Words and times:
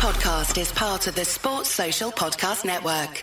podcast 0.00 0.58
is 0.58 0.72
part 0.72 1.06
of 1.08 1.14
the 1.14 1.26
Sports 1.26 1.68
Social 1.68 2.10
Podcast 2.10 2.64
Network. 2.64 3.22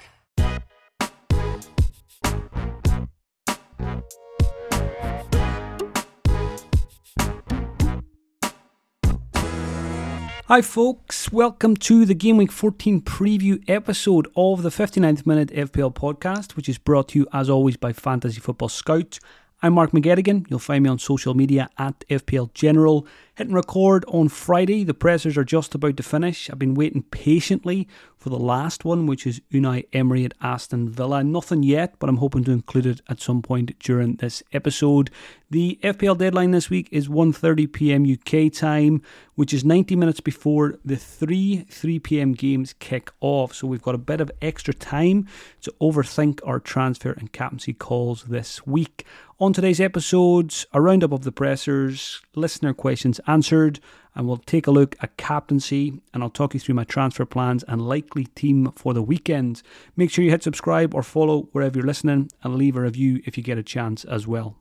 Hi, 10.46 10.62
folks. 10.62 11.32
Welcome 11.32 11.78
to 11.78 12.06
the 12.06 12.14
Game 12.14 12.38
Week 12.38 12.52
14 12.52 13.02
preview 13.02 13.68
episode 13.68 14.28
of 14.36 14.62
the 14.62 14.70
59th 14.70 15.26
Minute 15.26 15.50
FPL 15.50 15.96
podcast, 15.96 16.56
which 16.56 16.70
is 16.70 16.78
brought 16.78 17.08
to 17.10 17.20
you, 17.20 17.28
as 17.34 17.50
always, 17.50 17.76
by 17.76 17.92
Fantasy 17.92 18.40
Football 18.40 18.70
Scout. 18.70 19.18
I'm 19.64 19.74
Mark 19.74 19.94
McGettigan. 19.94 20.46
You'll 20.48 20.60
find 20.60 20.84
me 20.84 20.92
on 20.92 21.00
social 21.00 21.34
media 21.34 21.70
at 21.80 22.02
FPL 22.08 22.54
General. 22.54 23.08
Hitting 23.38 23.54
record 23.54 24.04
on 24.08 24.30
Friday. 24.30 24.84
The 24.84 24.96
pressers 24.96 25.38
are 25.38 25.44
just 25.44 25.76
about 25.76 25.96
to 25.98 26.02
finish. 26.02 26.50
I've 26.50 26.58
been 26.58 26.74
waiting 26.74 27.04
patiently 27.04 27.88
for 28.18 28.30
the 28.30 28.40
last 28.40 28.84
one, 28.84 29.06
which 29.06 29.28
is 29.28 29.42
Unai 29.54 29.86
Emery 29.94 30.26
at 30.26 30.34
Aston 30.42 30.90
Villa. 30.90 31.24
Nothing 31.24 31.62
yet, 31.62 31.94
but 32.00 32.10
I'm 32.10 32.18
hoping 32.18 32.44
to 32.46 32.52
include 32.52 32.88
it 32.88 33.02
at 33.08 33.22
some 33.22 33.44
point 33.44 33.78
during 33.78 34.16
this 34.16 34.42
episode. 34.54 35.12
The 35.52 35.80
FPL 35.84 36.18
deadline 36.18 36.50
this 36.50 36.72
week 36.72 36.90
is 36.92 37.08
1:30 37.10 37.72
p.m. 37.72 38.12
UK 38.12 38.52
time, 38.52 39.04
which 39.36 39.54
is 39.54 39.64
90 39.64 39.96
minutes 39.96 40.20
before 40.20 40.80
the 40.84 40.98
three 40.98 41.58
3 41.70 42.00
p.m. 42.00 42.34
games 42.34 42.74
kick 42.80 43.12
off. 43.22 43.54
So 43.54 43.68
we've 43.68 43.84
got 43.84 43.94
a 43.94 44.00
bit 44.00 44.20
of 44.20 44.32
extra 44.42 44.74
time 44.74 45.28
to 45.62 45.72
overthink 45.80 46.40
our 46.44 46.60
transfer 46.60 47.12
and 47.12 47.32
captaincy 47.32 47.74
calls 47.74 48.24
this 48.24 48.66
week. 48.66 49.06
On 49.40 49.54
today's 49.54 49.80
episodes, 49.80 50.66
a 50.74 50.82
roundup 50.82 51.12
of 51.12 51.24
the 51.24 51.32
pressers, 51.32 52.20
listener 52.34 52.74
questions 52.74 53.22
answered, 53.28 53.80
and 54.16 54.28
we'll 54.28 54.38
take 54.38 54.66
a 54.66 54.72
look 54.72 54.96
at 55.02 55.16
captaincy 55.18 56.02
and 56.12 56.24
I'll 56.24 56.32
talk 56.32 56.56
you 56.56 56.60
through 56.60 56.74
my 56.74 56.86
transfer 56.86 57.26
plans 57.26 57.64
and 57.68 57.88
likely 57.88 58.26
team 58.26 58.72
for 58.76 58.94
the 58.94 59.04
weekend. 59.04 59.62
Make 59.96 60.10
sure 60.10 60.26
you 60.26 60.32
hit 60.32 60.42
subscribe 60.42 60.96
or 60.96 61.04
follow 61.04 61.50
wherever 61.52 61.78
you're 61.78 61.86
listening 61.86 62.32
and 62.42 62.56
leave 62.56 62.76
a 62.76 62.82
review 62.82 63.22
if 63.26 63.38
you 63.38 63.44
get 63.44 63.60
a 63.60 63.64
chance 63.64 64.04
as 64.06 64.26
well. 64.26 64.58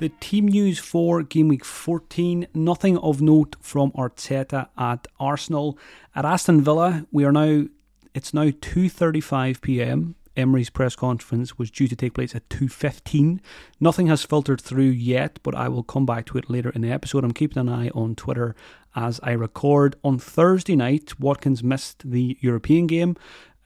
The 0.00 0.10
team 0.20 0.48
news 0.48 0.78
for 0.78 1.22
game 1.22 1.48
week 1.48 1.62
14. 1.62 2.46
Nothing 2.54 2.96
of 2.96 3.20
note 3.20 3.56
from 3.60 3.92
Arteta 3.92 4.68
at 4.78 5.06
Arsenal. 5.18 5.78
At 6.16 6.24
Aston 6.24 6.62
Villa, 6.62 7.04
we 7.12 7.26
are 7.26 7.32
now 7.32 7.66
it's 8.14 8.32
now 8.32 8.46
2:35 8.46 9.60
p.m. 9.60 10.16
Emery's 10.40 10.70
press 10.70 10.96
conference 10.96 11.58
was 11.58 11.70
due 11.70 11.88
to 11.88 11.96
take 11.96 12.14
place 12.14 12.34
at 12.34 12.48
2:15. 12.48 13.40
Nothing 13.78 14.06
has 14.08 14.24
filtered 14.24 14.60
through 14.60 14.90
yet, 14.90 15.38
but 15.42 15.54
I 15.54 15.68
will 15.68 15.82
come 15.82 16.06
back 16.06 16.26
to 16.26 16.38
it 16.38 16.50
later 16.50 16.70
in 16.70 16.80
the 16.80 16.90
episode. 16.90 17.24
I'm 17.24 17.32
keeping 17.32 17.58
an 17.58 17.68
eye 17.68 17.90
on 17.90 18.14
Twitter 18.14 18.54
as 18.96 19.20
I 19.22 19.32
record. 19.32 19.96
On 20.02 20.18
Thursday 20.18 20.76
night, 20.76 21.18
Watkins 21.20 21.62
missed 21.62 22.10
the 22.10 22.36
European 22.40 22.86
game 22.86 23.16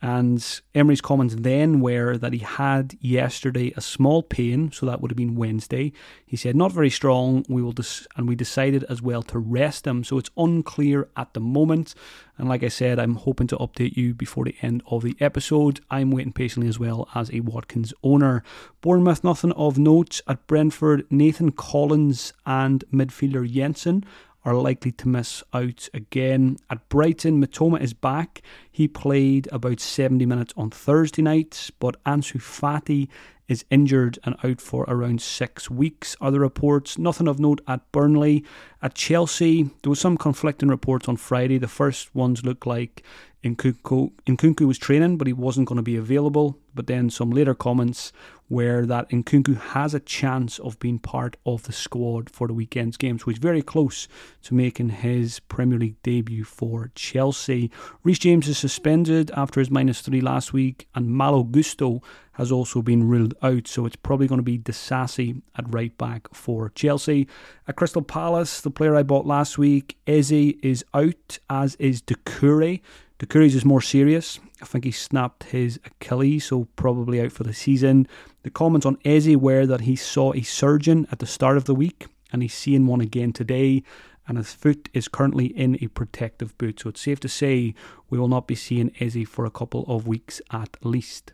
and 0.05 0.61
Emery's 0.75 1.01
comments 1.01 1.33
then 1.35 1.79
were 1.79 2.15
that 2.15 2.31
he 2.31 2.37
had 2.37 2.95
yesterday 3.01 3.73
a 3.75 3.81
small 3.81 4.21
pain, 4.21 4.71
so 4.71 4.85
that 4.85 5.01
would 5.01 5.09
have 5.09 5.17
been 5.17 5.33
Wednesday. 5.33 5.93
He 6.27 6.37
said 6.37 6.55
not 6.55 6.71
very 6.71 6.91
strong. 6.91 7.43
We 7.49 7.63
will 7.63 7.71
dis- 7.71 8.05
and 8.15 8.29
we 8.29 8.35
decided 8.35 8.83
as 8.83 9.01
well 9.01 9.23
to 9.23 9.39
rest 9.39 9.87
him. 9.87 10.03
So 10.03 10.19
it's 10.19 10.29
unclear 10.37 11.09
at 11.17 11.33
the 11.33 11.39
moment. 11.39 11.95
And 12.37 12.47
like 12.47 12.61
I 12.61 12.67
said, 12.67 12.99
I'm 12.99 13.15
hoping 13.15 13.47
to 13.47 13.57
update 13.57 13.97
you 13.97 14.13
before 14.13 14.45
the 14.45 14.55
end 14.61 14.83
of 14.91 15.01
the 15.01 15.15
episode. 15.19 15.79
I'm 15.89 16.11
waiting 16.11 16.33
patiently 16.33 16.69
as 16.69 16.77
well 16.77 17.09
as 17.15 17.31
a 17.31 17.39
Watkins 17.39 17.91
owner. 18.03 18.43
Bournemouth, 18.81 19.23
nothing 19.23 19.53
of 19.53 19.79
note 19.79 20.21
at 20.27 20.45
Brentford. 20.45 21.07
Nathan 21.09 21.51
Collins 21.51 22.31
and 22.45 22.83
midfielder 22.93 23.51
Jensen 23.51 24.05
are 24.45 24.53
likely 24.53 24.91
to 24.93 25.07
miss 25.07 25.43
out 25.53 25.89
again. 25.93 26.57
At 26.69 26.87
Brighton, 26.87 27.43
Mitoma 27.43 27.81
is 27.81 27.93
back. 27.93 28.41
He 28.71 28.87
played 28.87 29.49
about 29.51 29.79
70 29.79 30.25
minutes 30.25 30.53
on 30.55 30.69
Thursday 30.69 31.23
night, 31.23 31.71
but 31.79 32.01
Ansu 32.05 32.39
Fati 32.39 33.09
is 33.47 33.65
injured 33.69 34.17
and 34.23 34.35
out 34.43 34.61
for 34.61 34.85
around 34.87 35.21
six 35.21 35.69
weeks. 35.69 36.15
Other 36.21 36.39
reports, 36.39 36.97
nothing 36.97 37.27
of 37.27 37.39
note 37.39 37.61
at 37.67 37.91
Burnley. 37.91 38.43
At 38.81 38.95
Chelsea, 38.95 39.69
there 39.81 39.89
was 39.89 39.99
some 39.99 40.17
conflicting 40.17 40.69
reports 40.69 41.07
on 41.07 41.17
Friday. 41.17 41.57
The 41.57 41.67
first 41.67 42.13
ones 42.15 42.43
looked 42.43 42.65
like 42.65 43.03
Nkunku, 43.43 44.11
Nkunku 44.25 44.65
was 44.65 44.79
training, 44.79 45.17
but 45.17 45.27
he 45.27 45.33
wasn't 45.33 45.67
going 45.67 45.77
to 45.77 45.83
be 45.83 45.95
available. 45.95 46.57
But 46.73 46.87
then 46.87 47.09
some 47.09 47.29
later 47.29 47.53
comments 47.53 48.11
where 48.47 48.85
that 48.85 49.09
Nkunku 49.09 49.57
has 49.57 49.93
a 49.93 49.99
chance 49.99 50.59
of 50.59 50.77
being 50.79 50.99
part 50.99 51.35
of 51.45 51.63
the 51.63 51.71
squad 51.71 52.29
for 52.29 52.47
the 52.47 52.53
weekend's 52.53 52.97
game. 52.97 53.17
So 53.17 53.31
he's 53.31 53.39
very 53.39 53.61
close 53.61 54.07
to 54.43 54.53
making 54.53 54.89
his 54.89 55.39
Premier 55.39 55.79
League 55.79 56.01
debut 56.03 56.43
for 56.43 56.91
Chelsea. 56.95 57.71
Reece 58.03 58.19
James 58.19 58.47
is 58.47 58.57
suspended 58.57 59.31
after 59.35 59.59
his 59.59 59.71
minus 59.71 60.01
three 60.01 60.21
last 60.21 60.53
week, 60.53 60.87
and 60.93 61.09
Malo 61.09 61.43
Gusto 61.43 62.01
has 62.33 62.51
also 62.51 62.81
been 62.81 63.07
ruled 63.07 63.33
out. 63.41 63.67
So 63.67 63.85
it's 63.85 63.95
probably 63.95 64.27
going 64.27 64.39
to 64.39 64.43
be 64.43 64.59
Disasi 64.59 65.41
at 65.57 65.73
right 65.73 65.97
back 65.97 66.33
for 66.33 66.69
Chelsea. 66.75 67.27
At 67.67 67.77
Crystal 67.77 68.01
Palace, 68.01 68.61
the 68.61 68.71
player 68.71 68.95
I 68.95 69.03
bought 69.03 69.25
last 69.25 69.57
week, 69.57 69.97
Eze, 70.05 70.31
is 70.31 70.85
out, 70.93 71.39
as 71.49 71.75
is 71.75 72.01
Doucouré. 72.01 72.81
Doucouré's 73.19 73.55
is 73.55 73.63
more 73.65 73.81
serious. 73.81 74.39
I 74.65 74.67
think 74.67 74.83
he 74.83 74.91
snapped 74.91 75.43
his 75.43 75.79
Achilles, 75.85 76.45
so 76.45 76.67
probably 76.75 77.21
out 77.21 77.31
for 77.31 77.43
the 77.43 77.53
season. 77.53 78.07
The 78.41 78.49
comments 78.49 78.87
on 78.87 78.97
Eze 79.05 79.37
were 79.37 79.67
that 79.67 79.81
he 79.81 79.95
saw 79.95 80.33
a 80.33 80.41
surgeon 80.41 81.05
at 81.11 81.19
the 81.19 81.27
start 81.27 81.55
of 81.55 81.65
the 81.65 81.75
week 81.75 82.07
and 82.33 82.41
he's 82.41 82.55
seeing 82.55 82.87
one 82.87 82.99
again 82.99 83.31
today, 83.31 83.83
and 84.27 84.39
his 84.39 84.53
foot 84.53 84.89
is 84.91 85.07
currently 85.07 85.45
in 85.45 85.77
a 85.83 85.87
protective 85.89 86.57
boot. 86.57 86.79
So 86.79 86.89
it's 86.89 87.01
safe 87.01 87.19
to 87.19 87.29
say 87.29 87.75
we 88.09 88.17
will 88.17 88.27
not 88.27 88.47
be 88.47 88.55
seeing 88.55 88.89
Eze 88.99 89.29
for 89.29 89.45
a 89.45 89.51
couple 89.51 89.85
of 89.87 90.07
weeks 90.07 90.41
at 90.49 90.83
least. 90.83 91.33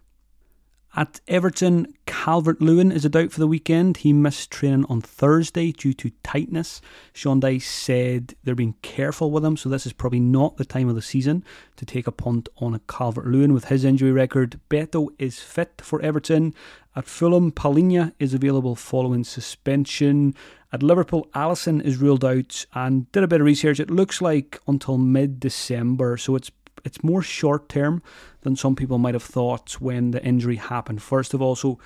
At 0.94 1.22
Everton, 1.26 1.88
Calvert 2.06 2.62
Lewin 2.62 2.92
is 2.92 3.06
a 3.06 3.10
doubt 3.10 3.32
for 3.32 3.40
the 3.40 3.48
weekend. 3.48 3.98
He 3.98 4.12
missed 4.12 4.52
training 4.52 4.86
on 4.90 5.00
Thursday 5.00 5.72
due 5.72 5.94
to 5.94 6.12
tightness. 6.22 6.82
Sean 7.14 7.40
Dyche 7.40 7.62
said 7.62 8.36
they're 8.44 8.56
being 8.56 8.76
careful 8.82 9.32
with 9.32 9.46
him, 9.46 9.56
so 9.56 9.70
this 9.70 9.86
is 9.86 9.94
probably 9.94 10.20
not 10.20 10.58
the 10.58 10.66
time 10.66 10.90
of 10.90 10.96
the 10.96 11.02
season 11.02 11.46
to 11.78 11.86
take 11.86 12.08
a 12.08 12.12
punt 12.12 12.50
on 12.58 12.76
a 12.76 12.80
Calvert 12.90 13.26
Lewin 13.26 13.54
with 13.54 13.66
his 13.66 13.86
injury 13.86 14.12
record. 14.12 14.60
Beto 14.70 15.08
is 15.18 15.40
fit 15.40 15.82
for 15.82 16.02
Everton. 16.02 16.54
At 16.94 17.08
Fulham, 17.08 17.54
Palhinha 17.54 18.12
is 18.20 18.34
available 18.34 18.76
following 18.76 19.24
suspension. 19.24 20.36
At 20.74 20.84
Liverpool, 20.84 21.30
Alisson 21.34 21.82
is 21.82 21.98
ruled 21.98 22.26
out 22.26 22.66
and 22.74 23.10
did 23.14 23.24
a 23.24 23.28
bit 23.28 23.40
of 23.40 23.46
research. 23.46 23.80
It 23.80 23.90
looks 23.90 24.22
like 24.22 24.60
until 24.68 24.98
mid 24.98 25.40
December, 25.40 26.18
so 26.18 26.36
it's 26.36 26.52
it's 26.84 27.04
more 27.04 27.22
short 27.22 27.70
term 27.70 28.02
than 28.42 28.56
some 28.56 28.76
people 28.76 28.98
might 28.98 29.14
have 29.14 29.24
thought 29.24 29.74
when 29.74 30.12
the 30.12 30.24
injury 30.24 30.58
happened. 30.58 31.02
First 31.02 31.34
of 31.34 31.42
all, 31.42 31.56
so 31.56 31.80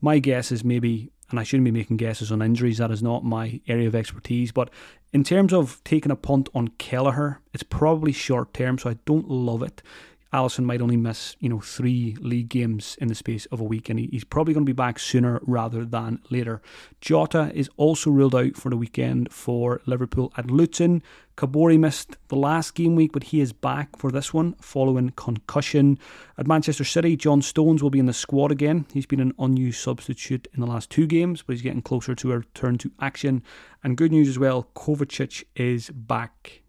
my 0.00 0.18
guess 0.18 0.52
is 0.52 0.64
maybe, 0.64 1.10
and 1.30 1.38
I 1.38 1.42
shouldn't 1.42 1.64
be 1.64 1.70
making 1.70 1.96
guesses 1.96 2.30
on 2.32 2.42
injuries, 2.42 2.78
that 2.78 2.90
is 2.90 3.02
not 3.02 3.24
my 3.24 3.60
area 3.66 3.88
of 3.88 3.94
expertise, 3.94 4.52
but 4.52 4.70
in 5.12 5.24
terms 5.24 5.52
of 5.52 5.82
taking 5.84 6.10
a 6.10 6.16
punt 6.16 6.48
on 6.54 6.68
Kelleher, 6.78 7.40
it's 7.52 7.62
probably 7.62 8.12
short 8.12 8.54
term, 8.54 8.78
so 8.78 8.90
I 8.90 8.96
don't 9.04 9.28
love 9.28 9.62
it. 9.62 9.82
Alisson 10.32 10.64
might 10.64 10.80
only 10.80 10.96
miss, 10.96 11.36
you 11.40 11.48
know, 11.48 11.60
three 11.60 12.16
league 12.20 12.48
games 12.48 12.96
in 13.00 13.08
the 13.08 13.14
space 13.14 13.44
of 13.46 13.60
a 13.60 13.64
week, 13.64 13.90
and 13.90 13.98
he's 13.98 14.24
probably 14.24 14.54
going 14.54 14.64
to 14.64 14.70
be 14.70 14.74
back 14.74 14.98
sooner 14.98 15.40
rather 15.42 15.84
than 15.84 16.20
later. 16.30 16.62
Jota 17.00 17.52
is 17.54 17.68
also 17.76 18.10
ruled 18.10 18.34
out 18.34 18.56
for 18.56 18.70
the 18.70 18.76
weekend 18.76 19.30
for 19.30 19.82
Liverpool 19.84 20.32
at 20.36 20.50
Luton. 20.50 21.02
Kabore 21.36 21.78
missed 21.78 22.16
the 22.28 22.36
last 22.36 22.74
game 22.74 22.94
week, 22.94 23.12
but 23.12 23.24
he 23.24 23.40
is 23.40 23.52
back 23.52 23.96
for 23.96 24.10
this 24.10 24.32
one 24.32 24.54
following 24.54 25.10
concussion. 25.10 25.98
At 26.38 26.46
Manchester 26.46 26.84
City, 26.84 27.16
John 27.16 27.42
Stones 27.42 27.82
will 27.82 27.90
be 27.90 27.98
in 27.98 28.06
the 28.06 28.12
squad 28.12 28.50
again. 28.52 28.86
He's 28.92 29.06
been 29.06 29.20
an 29.20 29.34
unused 29.38 29.80
substitute 29.80 30.48
in 30.54 30.60
the 30.60 30.66
last 30.66 30.90
two 30.90 31.06
games, 31.06 31.42
but 31.42 31.54
he's 31.54 31.62
getting 31.62 31.82
closer 31.82 32.14
to 32.14 32.32
a 32.32 32.38
return 32.38 32.78
to 32.78 32.90
action. 33.00 33.42
And 33.84 33.96
good 33.96 34.12
news 34.12 34.28
as 34.28 34.38
well, 34.38 34.68
Kovacic 34.74 35.44
is 35.56 35.90
back. 35.90 36.61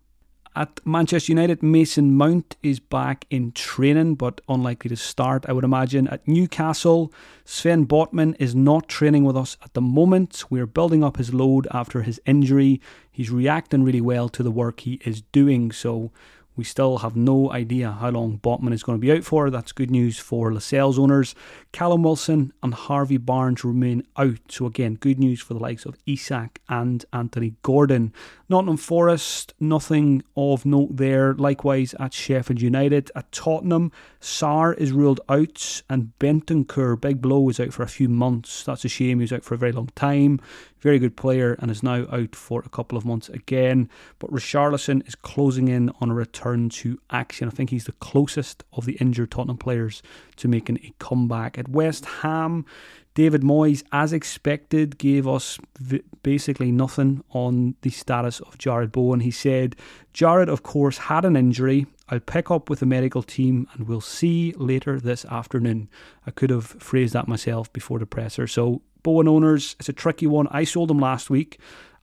At 0.55 0.79
Manchester 0.85 1.31
United, 1.31 1.63
Mason 1.63 2.15
Mount 2.15 2.57
is 2.61 2.79
back 2.79 3.25
in 3.31 3.53
training, 3.53 4.13
but 4.13 4.39
unlikely 4.47 4.89
to 4.89 4.95
start, 4.95 5.45
I 5.49 5.51
would 5.51 5.63
imagine. 5.63 6.07
At 6.07 6.27
Newcastle, 6.27 7.11
Sven 7.43 7.87
Botman 7.87 8.35
is 8.37 8.53
not 8.53 8.87
training 8.87 9.23
with 9.23 9.35
us 9.35 9.57
at 9.63 9.73
the 9.73 9.81
moment. 9.81 10.43
We're 10.51 10.67
building 10.67 11.03
up 11.03 11.17
his 11.17 11.33
load 11.33 11.67
after 11.71 12.03
his 12.03 12.21
injury. 12.27 12.81
He's 13.11 13.31
reacting 13.31 13.83
really 13.83 14.01
well 14.01 14.29
to 14.29 14.43
the 14.43 14.51
work 14.51 14.81
he 14.81 14.99
is 15.03 15.23
doing, 15.31 15.71
so 15.71 16.11
we 16.55 16.63
still 16.63 16.99
have 16.99 17.15
no 17.15 17.51
idea 17.51 17.91
how 17.91 18.09
long 18.09 18.37
Botman 18.37 18.73
is 18.73 18.83
going 18.83 18.99
to 18.99 19.01
be 19.01 19.11
out 19.11 19.23
for. 19.23 19.49
That's 19.49 19.71
good 19.71 19.89
news 19.89 20.19
for 20.19 20.53
Lascelles 20.53 20.99
owners. 20.99 21.33
Callum 21.71 22.03
Wilson 22.03 22.53
and 22.61 22.75
Harvey 22.75 23.17
Barnes 23.17 23.63
remain 23.63 24.05
out. 24.17 24.37
So, 24.49 24.67
again, 24.67 24.95
good 24.95 25.17
news 25.17 25.41
for 25.41 25.55
the 25.55 25.59
likes 25.59 25.85
of 25.85 25.97
Isak 26.05 26.61
and 26.69 27.03
Anthony 27.11 27.55
Gordon. 27.63 28.13
Nottingham 28.53 28.77
Forest, 28.77 29.55
nothing 29.59 30.21
of 30.37 30.63
note 30.63 30.95
there. 30.95 31.33
Likewise 31.33 31.95
at 31.99 32.13
Sheffield 32.13 32.61
United. 32.61 33.09
At 33.15 33.31
Tottenham, 33.31 33.91
Sarr 34.21 34.77
is 34.77 34.91
ruled 34.91 35.21
out 35.27 35.81
and 35.89 36.13
Bentancur, 36.19 37.01
big 37.01 37.19
blow, 37.19 37.49
is 37.49 37.59
out 37.59 37.73
for 37.73 37.81
a 37.81 37.87
few 37.87 38.07
months. 38.07 38.63
That's 38.63 38.85
a 38.85 38.89
shame. 38.89 39.17
He 39.17 39.23
was 39.23 39.33
out 39.33 39.43
for 39.43 39.55
a 39.55 39.57
very 39.57 39.71
long 39.71 39.89
time. 39.95 40.39
Very 40.81 40.99
good 40.99 41.17
player 41.17 41.53
and 41.59 41.71
is 41.71 41.81
now 41.81 42.05
out 42.11 42.35
for 42.35 42.61
a 42.63 42.69
couple 42.69 42.95
of 42.95 43.05
months 43.05 43.27
again. 43.29 43.89
But 44.19 44.31
Richarlison 44.31 45.07
is 45.07 45.15
closing 45.15 45.67
in 45.67 45.89
on 45.99 46.11
a 46.11 46.13
return 46.13 46.69
to 46.69 46.99
action. 47.09 47.47
I 47.47 47.51
think 47.51 47.71
he's 47.71 47.85
the 47.85 47.93
closest 47.93 48.63
of 48.73 48.85
the 48.85 48.97
injured 48.97 49.31
Tottenham 49.31 49.57
players 49.57 50.03
to 50.35 50.47
making 50.47 50.77
a 50.83 50.93
comeback. 50.99 51.57
At 51.57 51.69
West 51.69 52.05
Ham, 52.05 52.65
David 53.13 53.41
Moyes, 53.41 53.83
as 53.91 54.11
expected, 54.11 54.97
gave 54.97 55.27
us 55.27 55.59
v- 55.79 56.01
basically 56.23 56.71
nothing 56.71 57.23
on 57.29 57.75
the 57.81 57.91
status 57.91 58.39
of 58.39 58.57
Jarrod 58.57 58.91
Bowen. 58.91 59.19
He 59.19 59.31
said, 59.31 59.75
Jarrod, 60.13 60.47
of 60.49 60.63
course, 60.63 60.97
had 60.97 61.25
an 61.25 61.35
injury. 61.35 61.85
I'll 62.09 62.19
pick 62.19 62.49
up 62.49 62.69
with 62.69 62.79
the 62.79 62.85
medical 62.85 63.23
team 63.23 63.67
and 63.73 63.87
we'll 63.87 64.01
see 64.01 64.53
later 64.53 64.99
this 64.99 65.25
afternoon. 65.25 65.89
I 66.25 66.31
could 66.31 66.49
have 66.49 66.65
phrased 66.65 67.13
that 67.13 67.27
myself 67.27 67.71
before 67.71 67.99
the 67.99 68.05
presser. 68.05 68.47
So, 68.47 68.81
Bowen 69.03 69.27
owners, 69.27 69.75
it's 69.79 69.89
a 69.89 69.93
tricky 69.93 70.27
one. 70.27 70.47
I 70.49 70.63
sold 70.63 70.89
him 70.89 70.99
last 70.99 71.29
week. 71.29 71.59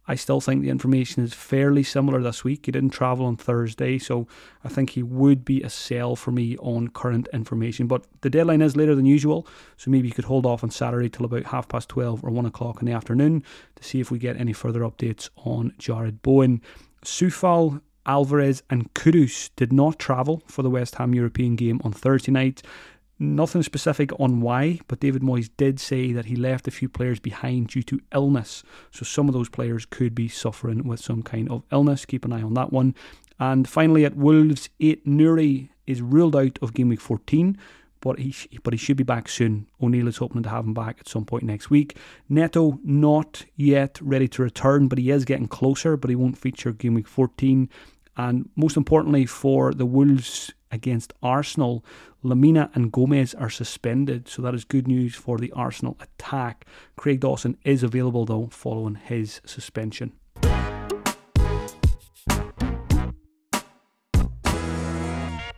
I 0.08 0.14
still 0.14 0.40
think 0.40 0.62
the 0.62 0.70
information 0.70 1.22
is 1.22 1.34
fairly 1.34 1.82
similar 1.82 2.20
this 2.22 2.42
week. 2.42 2.66
He 2.66 2.72
didn't 2.72 2.90
travel 2.90 3.26
on 3.26 3.36
Thursday, 3.36 3.98
so 3.98 4.26
I 4.64 4.68
think 4.68 4.90
he 4.90 5.02
would 5.02 5.44
be 5.44 5.62
a 5.62 5.70
sell 5.70 6.16
for 6.16 6.32
me 6.32 6.56
on 6.58 6.88
current 6.88 7.28
information. 7.32 7.86
But 7.86 8.06
the 8.22 8.30
deadline 8.30 8.62
is 8.62 8.76
later 8.76 8.94
than 8.94 9.06
usual, 9.06 9.46
so 9.76 9.90
maybe 9.90 10.08
you 10.08 10.14
could 10.14 10.24
hold 10.24 10.46
off 10.46 10.64
on 10.64 10.70
Saturday 10.70 11.08
till 11.08 11.26
about 11.26 11.46
half 11.46 11.68
past 11.68 11.88
12 11.90 12.24
or 12.24 12.30
1 12.30 12.46
o'clock 12.46 12.80
in 12.80 12.86
the 12.86 12.92
afternoon 12.92 13.44
to 13.76 13.84
see 13.84 14.00
if 14.00 14.10
we 14.10 14.18
get 14.18 14.36
any 14.36 14.52
further 14.52 14.80
updates 14.80 15.28
on 15.36 15.72
Jarrod 15.78 16.22
Bowen. 16.22 16.60
Coufal 17.04 17.80
Alvarez 18.06 18.62
and 18.70 18.92
Kudus 18.94 19.50
did 19.56 19.72
not 19.72 19.98
travel 19.98 20.42
for 20.46 20.62
the 20.62 20.70
West 20.70 20.96
Ham 20.96 21.14
European 21.14 21.56
game 21.56 21.80
on 21.84 21.92
Thursday 21.92 22.32
night. 22.32 22.62
Nothing 23.22 23.62
specific 23.62 24.18
on 24.18 24.40
why, 24.40 24.80
but 24.88 25.00
David 25.00 25.20
Moyes 25.20 25.50
did 25.58 25.78
say 25.78 26.10
that 26.12 26.24
he 26.24 26.36
left 26.36 26.66
a 26.66 26.70
few 26.70 26.88
players 26.88 27.20
behind 27.20 27.68
due 27.68 27.82
to 27.82 28.00
illness. 28.14 28.62
So 28.92 29.04
some 29.04 29.28
of 29.28 29.34
those 29.34 29.50
players 29.50 29.84
could 29.84 30.14
be 30.14 30.26
suffering 30.26 30.88
with 30.88 31.00
some 31.00 31.22
kind 31.22 31.50
of 31.50 31.62
illness. 31.70 32.06
Keep 32.06 32.24
an 32.24 32.32
eye 32.32 32.40
on 32.40 32.54
that 32.54 32.72
one. 32.72 32.94
And 33.38 33.68
finally, 33.68 34.06
at 34.06 34.16
Wolves, 34.16 34.70
Aït-Nouri 34.80 35.68
is 35.86 36.00
ruled 36.00 36.34
out 36.34 36.58
of 36.62 36.72
game 36.72 36.88
week 36.88 37.00
14, 37.02 37.58
but 38.00 38.18
he 38.18 38.34
but 38.62 38.72
he 38.72 38.78
should 38.78 38.96
be 38.96 39.04
back 39.04 39.28
soon. 39.28 39.66
O'Neill 39.82 40.08
is 40.08 40.16
hoping 40.16 40.42
to 40.42 40.48
have 40.48 40.64
him 40.64 40.72
back 40.72 40.96
at 41.00 41.08
some 41.08 41.26
point 41.26 41.42
next 41.42 41.68
week. 41.68 41.98
Neto 42.26 42.78
not 42.82 43.44
yet 43.54 43.98
ready 44.00 44.28
to 44.28 44.42
return, 44.42 44.88
but 44.88 44.96
he 44.96 45.10
is 45.10 45.26
getting 45.26 45.46
closer. 45.46 45.98
But 45.98 46.08
he 46.08 46.16
won't 46.16 46.38
feature 46.38 46.72
game 46.72 46.94
week 46.94 47.08
14. 47.08 47.68
And 48.16 48.48
most 48.56 48.78
importantly, 48.78 49.26
for 49.26 49.74
the 49.74 49.84
Wolves 49.84 50.52
against 50.70 51.12
Arsenal, 51.22 51.84
Lemina 52.24 52.74
and 52.74 52.92
Gomes 52.92 53.34
are 53.34 53.50
suspended, 53.50 54.28
so 54.28 54.42
that 54.42 54.54
is 54.54 54.64
good 54.64 54.86
news 54.86 55.14
for 55.14 55.38
the 55.38 55.52
Arsenal 55.52 55.96
attack. 56.00 56.66
Craig 56.96 57.20
Dawson 57.20 57.56
is 57.64 57.82
available 57.82 58.24
though 58.24 58.48
following 58.50 58.94
his 58.96 59.40
suspension. 59.44 60.12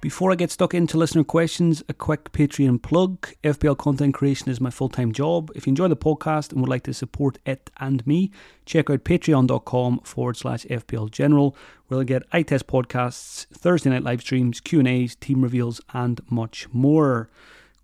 Before 0.02 0.32
I 0.32 0.34
get 0.34 0.50
stuck 0.50 0.75
into 0.75 0.99
listener 0.99 1.22
questions, 1.22 1.84
a 1.88 1.94
quick 1.94 2.32
Patreon 2.32 2.82
plug. 2.82 3.28
FPL 3.44 3.78
content 3.78 4.14
creation 4.14 4.50
is 4.50 4.60
my 4.60 4.69
full 4.69 4.88
time 4.88 5.12
job. 5.12 5.52
If 5.54 5.64
you 5.64 5.70
enjoy 5.70 5.87
the 5.87 5.96
podcast 5.96 6.50
and 6.50 6.60
would 6.60 6.69
like 6.69 6.82
to 6.82 6.93
support 6.93 7.38
it 7.46 7.70
and 7.78 8.04
me, 8.04 8.32
check 8.66 8.90
out 8.90 9.04
patreon.com 9.04 10.00
forward 10.00 10.37
slash 10.37 10.64
FPL 10.64 11.08
General, 11.12 11.56
where 11.87 11.99
you'll 12.00 12.04
get 12.04 12.25
eye 12.32 12.43
test 12.43 12.66
podcasts, 12.66 13.46
Thursday 13.56 13.90
night 13.90 14.02
live 14.02 14.22
streams, 14.22 14.58
Q&As, 14.58 15.14
team 15.14 15.40
reveals, 15.40 15.81
and 15.94 16.20
much 16.28 16.66
more. 16.72 17.31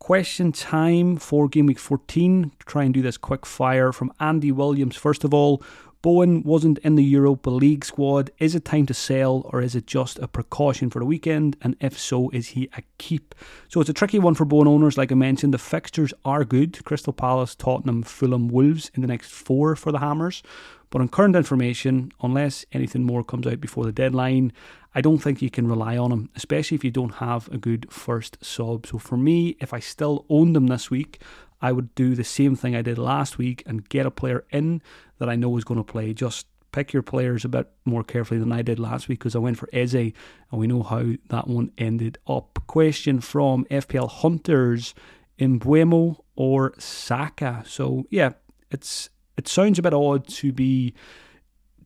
Question 0.00 0.50
time 0.50 1.18
for 1.18 1.48
game 1.48 1.66
week 1.66 1.78
14. 1.78 2.50
Try 2.66 2.82
and 2.82 2.94
do 2.94 3.00
this 3.00 3.16
quick 3.16 3.46
fire 3.46 3.92
from 3.92 4.12
Andy 4.18 4.50
Williams. 4.50 4.96
First 4.96 5.22
of 5.22 5.32
all, 5.32 5.62
Bowen 6.00 6.44
wasn't 6.44 6.78
in 6.78 6.94
the 6.94 7.02
Europa 7.02 7.50
League 7.50 7.84
squad. 7.84 8.30
Is 8.38 8.54
it 8.54 8.64
time 8.64 8.86
to 8.86 8.94
sell 8.94 9.42
or 9.52 9.60
is 9.60 9.74
it 9.74 9.86
just 9.86 10.18
a 10.20 10.28
precaution 10.28 10.90
for 10.90 11.00
the 11.00 11.04
weekend? 11.04 11.56
And 11.60 11.76
if 11.80 11.98
so, 11.98 12.30
is 12.30 12.48
he 12.48 12.70
a 12.76 12.82
keep? 12.98 13.34
So 13.68 13.80
it's 13.80 13.90
a 13.90 13.94
tricky 13.94 14.20
one 14.20 14.34
for 14.34 14.44
Bowen 14.44 14.68
owners. 14.68 14.96
Like 14.96 15.10
I 15.10 15.16
mentioned, 15.16 15.52
the 15.52 15.58
fixtures 15.58 16.14
are 16.24 16.44
good 16.44 16.84
Crystal 16.84 17.12
Palace, 17.12 17.56
Tottenham, 17.56 18.04
Fulham, 18.04 18.48
Wolves 18.48 18.92
in 18.94 19.02
the 19.02 19.08
next 19.08 19.32
four 19.32 19.74
for 19.74 19.90
the 19.90 19.98
Hammers. 19.98 20.42
But 20.90 21.02
on 21.02 21.08
current 21.08 21.36
information, 21.36 22.12
unless 22.22 22.64
anything 22.72 23.02
more 23.04 23.24
comes 23.24 23.46
out 23.46 23.60
before 23.60 23.84
the 23.84 23.92
deadline, 23.92 24.52
I 24.94 25.00
don't 25.00 25.18
think 25.18 25.42
you 25.42 25.50
can 25.50 25.68
rely 25.68 25.98
on 25.98 26.12
him, 26.12 26.30
especially 26.34 26.76
if 26.76 26.84
you 26.84 26.90
don't 26.90 27.16
have 27.16 27.48
a 27.52 27.58
good 27.58 27.92
first 27.92 28.38
sub. 28.42 28.86
So 28.86 28.98
for 28.98 29.16
me, 29.16 29.56
if 29.60 29.74
I 29.74 29.80
still 29.80 30.24
owned 30.30 30.56
him 30.56 30.68
this 30.68 30.90
week, 30.90 31.20
I 31.60 31.72
would 31.72 31.94
do 31.94 32.14
the 32.14 32.24
same 32.24 32.56
thing 32.56 32.76
I 32.76 32.82
did 32.82 32.98
last 32.98 33.38
week 33.38 33.62
and 33.66 33.88
get 33.88 34.06
a 34.06 34.10
player 34.10 34.44
in 34.50 34.82
that 35.18 35.28
I 35.28 35.36
know 35.36 35.56
is 35.56 35.64
going 35.64 35.80
to 35.80 35.84
play. 35.84 36.12
Just 36.14 36.46
pick 36.72 36.92
your 36.92 37.02
players 37.02 37.44
a 37.44 37.48
bit 37.48 37.68
more 37.84 38.04
carefully 38.04 38.38
than 38.38 38.52
I 38.52 38.62
did 38.62 38.78
last 38.78 39.08
week 39.08 39.18
because 39.18 39.34
I 39.34 39.40
went 39.40 39.58
for 39.58 39.68
Eze 39.72 39.94
and 39.94 40.12
we 40.52 40.66
know 40.66 40.82
how 40.82 41.12
that 41.28 41.48
one 41.48 41.72
ended 41.78 42.18
up. 42.26 42.58
Question 42.66 43.20
from 43.20 43.64
FPL 43.66 44.10
Hunters 44.10 44.94
Mbeumo 45.38 46.20
or 46.36 46.74
Saka? 46.78 47.64
So, 47.66 48.06
yeah, 48.10 48.32
it's 48.70 49.10
it 49.36 49.48
sounds 49.48 49.78
a 49.78 49.82
bit 49.82 49.94
odd 49.94 50.26
to 50.28 50.52
be 50.52 50.94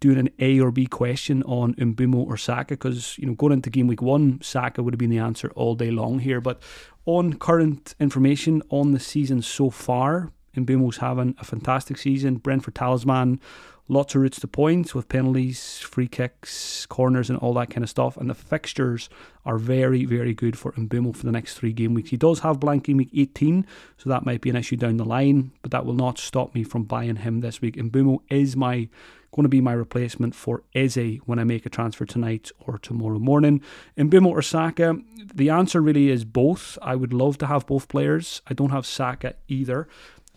doing 0.03 0.19
an 0.19 0.29
A 0.41 0.61
or 0.61 0.73
B 0.73 0.85
question 0.85 1.45
on 1.45 1.75
Mbeumo 1.75 2.27
or 2.27 2.37
Saka 2.37 2.75
because 2.75 3.17
you 3.19 3.27
know 3.27 3.35
going 3.35 3.53
into 3.53 3.71
game 3.71 3.87
week 3.87 4.03
one, 4.03 4.41
Saka 4.43 4.83
would 4.83 4.93
have 4.93 4.99
been 4.99 5.11
the 5.11 5.19
answer 5.19 5.51
all 5.55 5.77
day 5.77 5.93
long 5.93 6.19
here. 6.19 6.41
But 6.41 6.61
on 7.07 7.35
current 7.35 7.95
information 8.01 8.63
on 8.69 8.91
the 8.91 9.01
season 9.01 9.43
so 9.43 9.71
far, 9.71 10.33
Mbeumo's 10.57 10.99
having 10.99 11.37
a 11.39 11.45
fantastic 11.45 11.99
season. 11.99 12.37
Brentford 12.37 12.75
talisman, 12.75 13.41
lots 13.87 14.17
of 14.17 14.23
routes 14.23 14.41
to 14.41 14.49
points 14.49 14.93
with 14.93 15.09
penalties, 15.09 15.79
free 15.79 16.09
kicks, 16.09 16.85
corners, 16.87 17.31
and 17.31 17.39
all 17.39 17.55
that 17.55 17.71
kind 17.71 17.85
of 17.85 17.91
stuff. 17.91 18.17
And 18.17 18.29
the 18.29 18.35
fixtures 18.35 19.09
are 19.47 19.57
very, 19.57 20.05
very 20.05 20.35
good 20.35 20.59
for 20.59 20.73
Mbeumo 20.73 21.15
for 21.15 21.25
the 21.25 21.33
next 21.33 21.55
three 21.55 21.73
game 21.73 21.95
weeks. 21.95 22.11
He 22.11 22.17
does 22.17 22.41
have 22.41 22.59
blank 22.59 22.85
game 22.85 22.97
week 22.97 23.11
18, 23.15 23.65
so 23.99 24.11
that 24.11 24.27
might 24.27 24.41
be 24.41 24.51
an 24.51 24.57
issue 24.57 24.77
down 24.77 24.97
the 24.97 25.05
line, 25.05 25.53
but 25.63 25.71
that 25.71 25.87
will 25.87 25.95
not 25.95 26.19
stop 26.19 26.57
me 26.57 26.65
from 26.65 26.83
buying 26.83 27.17
him 27.17 27.41
this 27.41 27.61
week. 27.61 27.77
Mbeumo 27.77 28.19
is 28.29 28.57
my 28.57 28.89
going 29.33 29.45
to 29.45 29.49
be 29.49 29.61
my 29.61 29.73
replacement 29.73 30.35
for 30.35 30.63
Eze 30.75 31.19
when 31.25 31.39
I 31.39 31.45
make 31.45 31.67
a 31.67 31.71
transfer 31.71 32.05
tonight 32.05 32.51
or 32.61 32.79
tomorrow 32.79 33.19
morning. 33.19 33.63
Mbeumo 33.97 34.27
or 34.27 34.43
Saka, 34.43 34.99
the 35.35 35.51
answer 35.51 35.81
really 35.81 36.11
is 36.11 36.25
both. 36.25 36.79
I 36.83 36.97
would 36.97 37.13
love 37.13 37.39
to 37.39 37.47
have 37.47 37.67
both 37.67 37.89
players. 37.89 38.43
I 38.47 38.55
don't 38.55 38.71
have 38.71 38.87
Saka 38.87 39.35
either 39.49 39.89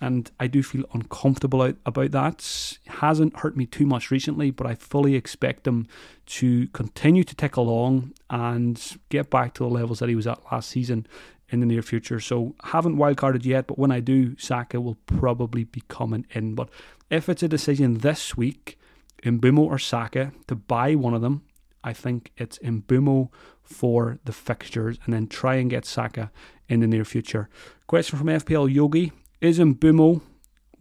and 0.01 0.29
I 0.39 0.47
do 0.47 0.61
feel 0.61 0.83
uncomfortable 0.93 1.73
about 1.85 2.11
that. 2.11 2.39
It 2.85 2.91
hasn't 2.91 3.37
hurt 3.37 3.55
me 3.55 3.65
too 3.65 3.85
much 3.85 4.11
recently, 4.11 4.51
but 4.51 4.67
I 4.67 4.75
fully 4.75 5.15
expect 5.15 5.65
him 5.65 5.87
to 6.27 6.67
continue 6.69 7.23
to 7.23 7.35
tick 7.35 7.55
along 7.55 8.13
and 8.29 8.81
get 9.09 9.29
back 9.29 9.53
to 9.55 9.63
the 9.63 9.69
levels 9.69 9.99
that 9.99 10.09
he 10.09 10.15
was 10.15 10.27
at 10.27 10.41
last 10.51 10.69
season 10.69 11.07
in 11.49 11.59
the 11.61 11.65
near 11.65 11.81
future. 11.81 12.19
So 12.19 12.55
haven't 12.63 12.97
wildcarded 12.97 13.45
yet, 13.45 13.67
but 13.67 13.79
when 13.79 13.91
I 13.91 13.99
do, 14.01 14.37
Saka 14.37 14.81
will 14.81 14.97
probably 15.05 15.63
be 15.63 15.83
coming 15.87 16.25
in. 16.31 16.55
But 16.55 16.69
if 17.09 17.29
it's 17.29 17.43
a 17.43 17.47
decision 17.47 17.99
this 17.99 18.35
week, 18.35 18.77
Mbeumo 19.25 19.59
or 19.59 19.79
Saka, 19.79 20.31
to 20.47 20.55
buy 20.55 20.95
one 20.95 21.13
of 21.13 21.21
them, 21.21 21.41
I 21.83 21.93
think 21.93 22.31
it's 22.37 22.59
Mbeumo 22.59 23.29
for 23.61 24.19
the 24.25 24.31
fixtures 24.31 24.97
and 25.05 25.13
then 25.13 25.27
try 25.27 25.55
and 25.55 25.69
get 25.69 25.85
Saka 25.85 26.31
in 26.69 26.79
the 26.79 26.87
near 26.87 27.05
future. 27.05 27.49
Question 27.87 28.17
from 28.17 28.27
FPL 28.27 28.73
Yogi 28.73 29.11
is 29.41 29.59
Mbeumo 29.59 30.21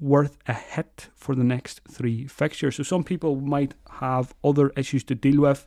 worth 0.01 0.39
a 0.47 0.53
hit 0.53 1.09
for 1.15 1.35
the 1.35 1.45
next 1.45 1.81
three 1.91 2.27
fixtures? 2.27 2.77
So 2.77 2.83
some 2.83 3.05
people 3.05 3.37
might 3.37 3.75
have 4.01 4.35
other 4.43 4.71
issues 4.77 5.05
to 5.05 5.15
deal 5.15 5.41
with. 5.43 5.67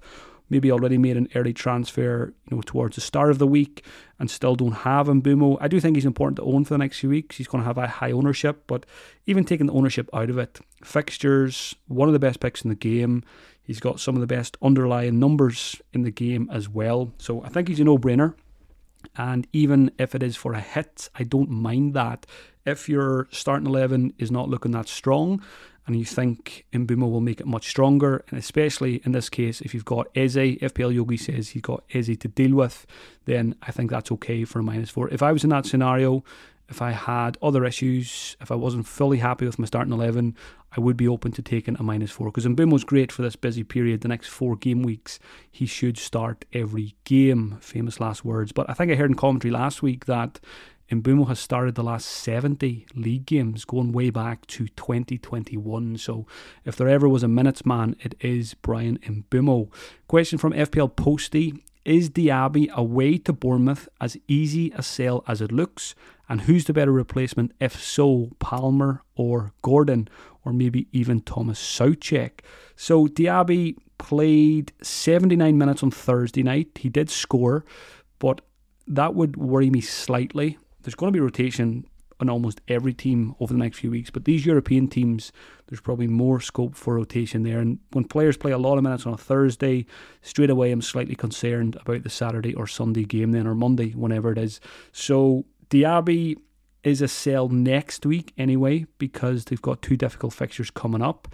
Maybe 0.50 0.72
already 0.72 0.98
made 0.98 1.18
an 1.18 1.28
early 1.36 1.54
transfer, 1.54 2.34
you 2.50 2.56
know, 2.58 2.62
towards 2.62 2.96
the 2.96 3.02
start 3.02 3.32
of 3.32 3.38
the 3.38 3.48
week 3.48 3.84
and 4.18 4.32
still 4.32 4.56
don't 4.56 4.72
have 4.72 5.08
Mbeumo. 5.08 5.58
I 5.60 5.68
do 5.68 5.80
think 5.80 5.98
he's 5.98 6.06
important 6.06 6.38
to 6.38 6.44
own 6.44 6.64
for 6.64 6.74
the 6.74 6.78
next 6.78 7.00
few 7.00 7.10
weeks. 7.10 7.38
He's 7.38 7.48
going 7.48 7.62
to 7.62 7.68
have 7.68 7.78
a 7.78 7.88
high 7.88 8.12
ownership, 8.12 8.64
but 8.68 8.86
even 9.26 9.44
taking 9.44 9.68
the 9.68 9.74
ownership 9.74 10.10
out 10.14 10.30
of 10.30 10.38
it, 10.38 10.60
fixtures, 10.84 11.76
one 11.88 12.08
of 12.08 12.14
the 12.14 12.20
best 12.20 12.40
picks 12.40 12.62
in 12.62 12.70
the 12.70 12.76
game. 12.76 13.24
He's 13.62 13.82
got 13.82 14.00
some 14.00 14.16
of 14.16 14.22
the 14.22 14.28
best 14.28 14.56
underlying 14.62 15.20
numbers 15.20 15.82
in 15.92 16.04
the 16.04 16.12
game 16.12 16.50
as 16.52 16.70
well. 16.70 17.12
So 17.18 17.44
I 17.44 17.50
think 17.50 17.68
he's 17.68 17.82
a 17.82 17.84
no-brainer. 17.84 18.34
And 19.16 19.48
even 19.52 19.92
if 20.00 20.16
it 20.16 20.24
is 20.24 20.36
for 20.36 20.54
a 20.54 20.62
hit, 20.62 21.10
I 21.16 21.24
don't 21.24 21.50
mind 21.50 21.94
that. 21.94 22.26
If 22.66 22.90
your 22.90 23.28
starting 23.32 23.68
11 23.68 24.14
is 24.18 24.32
not 24.32 24.50
looking 24.50 24.72
that 24.72 24.88
strong 24.88 25.42
and 25.88 25.98
you 25.98 26.06
think 26.06 26.66
Mbeumo 26.74 27.10
will 27.10 27.22
make 27.22 27.40
it 27.40 27.48
much 27.48 27.70
stronger, 27.70 28.24
and 28.30 28.38
especially 28.38 29.02
in 29.06 29.14
this 29.14 29.30
case, 29.30 29.62
if 29.62 29.74
you've 29.74 29.86
got 29.86 30.08
Eze, 30.16 30.36
FPL 30.36 30.94
Yogi 30.94 31.18
says 31.18 31.50
he's 31.50 31.62
got 31.62 31.84
Eze 31.94 32.18
to 32.18 32.28
deal 32.28 32.56
with, 32.56 32.86
then 33.26 33.56
I 33.62 33.72
think 33.72 33.90
that's 33.90 34.12
okay 34.12 34.44
for 34.44 34.60
a 34.60 34.64
minus 34.64 34.90
four. 34.90 35.10
If 35.10 35.24
I 35.24 35.32
was 35.32 35.46
in 35.46 35.50
that 35.52 35.66
scenario, 35.66 36.24
if 36.70 36.82
I 36.82 36.92
had 36.92 37.38
other 37.42 37.64
issues, 37.64 38.36
if 38.42 38.52
I 38.52 38.56
wasn't 38.56 38.86
fully 38.86 39.20
happy 39.20 39.46
with 39.46 39.58
my 39.58 39.66
starting 39.66 39.94
11, 39.94 40.36
I 40.76 40.82
would 40.82 40.98
be 40.98 41.08
open 41.08 41.32
to 41.32 41.42
taking 41.42 41.78
a 41.80 41.84
minus 41.84 42.12
four. 42.12 42.28
Because 42.28 42.46
Mbeumo's 42.46 42.84
great 42.84 43.12
for 43.12 43.22
this 43.22 43.38
busy 43.38 43.64
period, 43.64 44.02
the 44.02 44.10
next 44.10 44.28
four 44.28 44.58
game 44.58 44.84
weeks. 44.84 45.20
He 45.50 45.66
should 45.66 45.98
start 45.98 46.44
every 46.52 46.96
game. 47.06 47.58
Famous 47.62 48.02
last 48.02 48.26
words. 48.26 48.52
But 48.52 48.70
I 48.70 48.74
think 48.74 48.92
I 48.92 48.96
heard 48.96 49.10
in 49.10 49.16
commentary 49.16 49.52
last 49.52 49.82
week 49.82 50.06
that 50.06 50.42
Mbeumo 50.90 51.28
has 51.28 51.40
started 51.40 51.76
the 51.76 51.84
last 51.84 52.06
70 52.08 52.88
league 52.96 53.26
games 53.26 53.66
going 53.66 53.92
way 53.92 54.10
back 54.10 54.46
to 54.48 54.68
2021. 54.70 55.98
So 55.98 56.26
if 56.64 56.78
there 56.78 56.88
ever 56.88 57.10
was 57.10 57.24
a 57.24 57.28
minutes 57.28 57.66
man, 57.66 57.96
it 58.00 58.16
is 58.22 58.54
Bryan 58.54 58.98
Mbeumo. 59.00 59.70
Question 60.08 60.38
from 60.38 60.54
FPL 60.54 60.96
Posty 60.96 61.62
is 61.84 62.10
Diaby 62.10 62.70
away 62.72 63.18
to 63.18 63.34
Bournemouth 63.34 63.88
as 64.00 64.18
easy 64.28 64.72
a 64.76 64.84
sell 64.84 65.24
as 65.28 65.42
it 65.42 65.52
looks? 65.52 65.96
And 66.30 66.42
who's 66.42 66.66
the 66.66 66.74
better 66.74 66.92
replacement? 66.92 67.54
If 67.60 67.82
so, 67.82 68.32
Palmer 68.40 69.04
or 69.16 69.54
Gordon, 69.62 70.10
or 70.44 70.54
maybe 70.54 70.88
even 70.92 71.22
Thomas 71.22 71.60
Soucek. 71.60 72.40
So 72.76 73.08
Diaby 73.08 73.78
played 73.98 74.72
79 74.82 75.58
minutes 75.58 75.84
on 75.84 75.92
Thursday 75.92 76.44
night. 76.44 76.70
He 76.76 76.90
did 76.90 77.10
score, 77.10 77.66
but 78.20 78.42
that 78.86 79.16
would 79.16 79.36
worry 79.36 79.70
me 79.70 79.82
slightly. 79.82 80.58
There's 80.88 80.96
going 80.96 81.12
to 81.12 81.18
be 81.18 81.20
rotation 81.20 81.86
on 82.22 82.30
almost 82.30 82.62
every 82.70 82.94
team 82.94 83.36
over 83.42 83.52
the 83.52 83.60
next 83.60 83.80
few 83.80 83.92
weeks. 83.92 84.10
But 84.10 84.24
these 84.24 84.46
European 84.46 84.88
teams, 84.88 85.34
there's 85.68 85.82
probably 85.82 86.08
more 86.08 86.40
scope 86.40 86.76
for 86.76 86.96
rotation 86.96 87.44
there. 87.44 87.60
And 87.60 87.80
when 87.92 88.06
players 88.06 88.38
play 88.38 88.54
a 88.54 88.58
lot 88.58 88.78
of 88.78 88.86
minutes 88.86 89.06
on 89.06 89.12
a 89.12 89.18
Thursday, 89.18 89.86
straight 90.22 90.50
away 90.50 90.72
I'm 90.72 90.82
slightly 90.82 91.14
concerned 91.14 91.76
about 91.82 92.04
the 92.04 92.10
Saturday 92.10 92.56
or 92.56 92.68
Sunday 92.68 93.04
game 93.04 93.34
then, 93.34 93.48
or 93.48 93.54
Monday, 93.54 93.92
whenever 93.92 94.32
it 94.32 94.38
is. 94.38 94.62
So 94.94 95.44
Diaby 95.70 96.38
is 96.84 97.02
a 97.02 97.10
sell 97.10 97.50
next 97.50 98.06
week 98.06 98.32
anyway, 98.38 98.86
because 98.98 99.44
they've 99.44 99.62
got 99.62 99.82
two 99.82 99.98
difficult 99.98 100.32
fixtures 100.32 100.72
coming 100.72 101.02
up. 101.02 101.28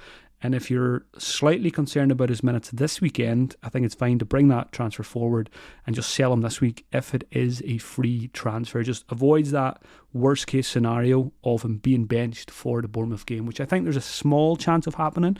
And 0.43 0.53
if 0.53 0.69
you're 0.69 1.05
slightly 1.17 1.71
concerned 1.71 2.11
about 2.11 2.27
his 2.27 2.43
minutes 2.43 2.69
this 2.69 2.99
weekend, 2.99 3.55
I 3.63 3.69
think 3.69 3.85
it's 3.85 3.95
fine 3.95 4.19
to 4.19 4.25
bring 4.25 4.49
that 4.49 4.73
transfer 4.73 5.03
forward 5.03 5.49
and 5.87 5.95
just 5.95 6.09
sell 6.09 6.33
him 6.33 6.41
this 6.41 6.59
week 6.59 6.85
if 6.91 7.15
it 7.15 7.25
is 7.31 7.63
a 7.65 7.77
free 7.77 8.27
transfer. 8.27 8.83
Just 8.83 9.05
avoids 9.09 9.51
that 9.51 9.81
worst 10.11 10.47
case 10.47 10.67
scenario 10.67 11.31
of 11.45 11.63
him 11.63 11.77
being 11.77 12.03
benched 12.03 12.51
for 12.51 12.81
the 12.81 12.89
Bournemouth 12.89 13.25
game, 13.25 13.45
which 13.45 13.61
I 13.61 13.65
think 13.65 13.85
there's 13.85 13.95
a 13.95 14.01
small 14.01 14.57
chance 14.57 14.85
of 14.85 14.95
happening. 14.95 15.37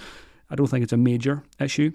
I 0.50 0.56
don't 0.56 0.68
think 0.68 0.84
it's 0.84 0.94
a 0.94 0.98
major 0.98 1.44
issue. 1.60 1.92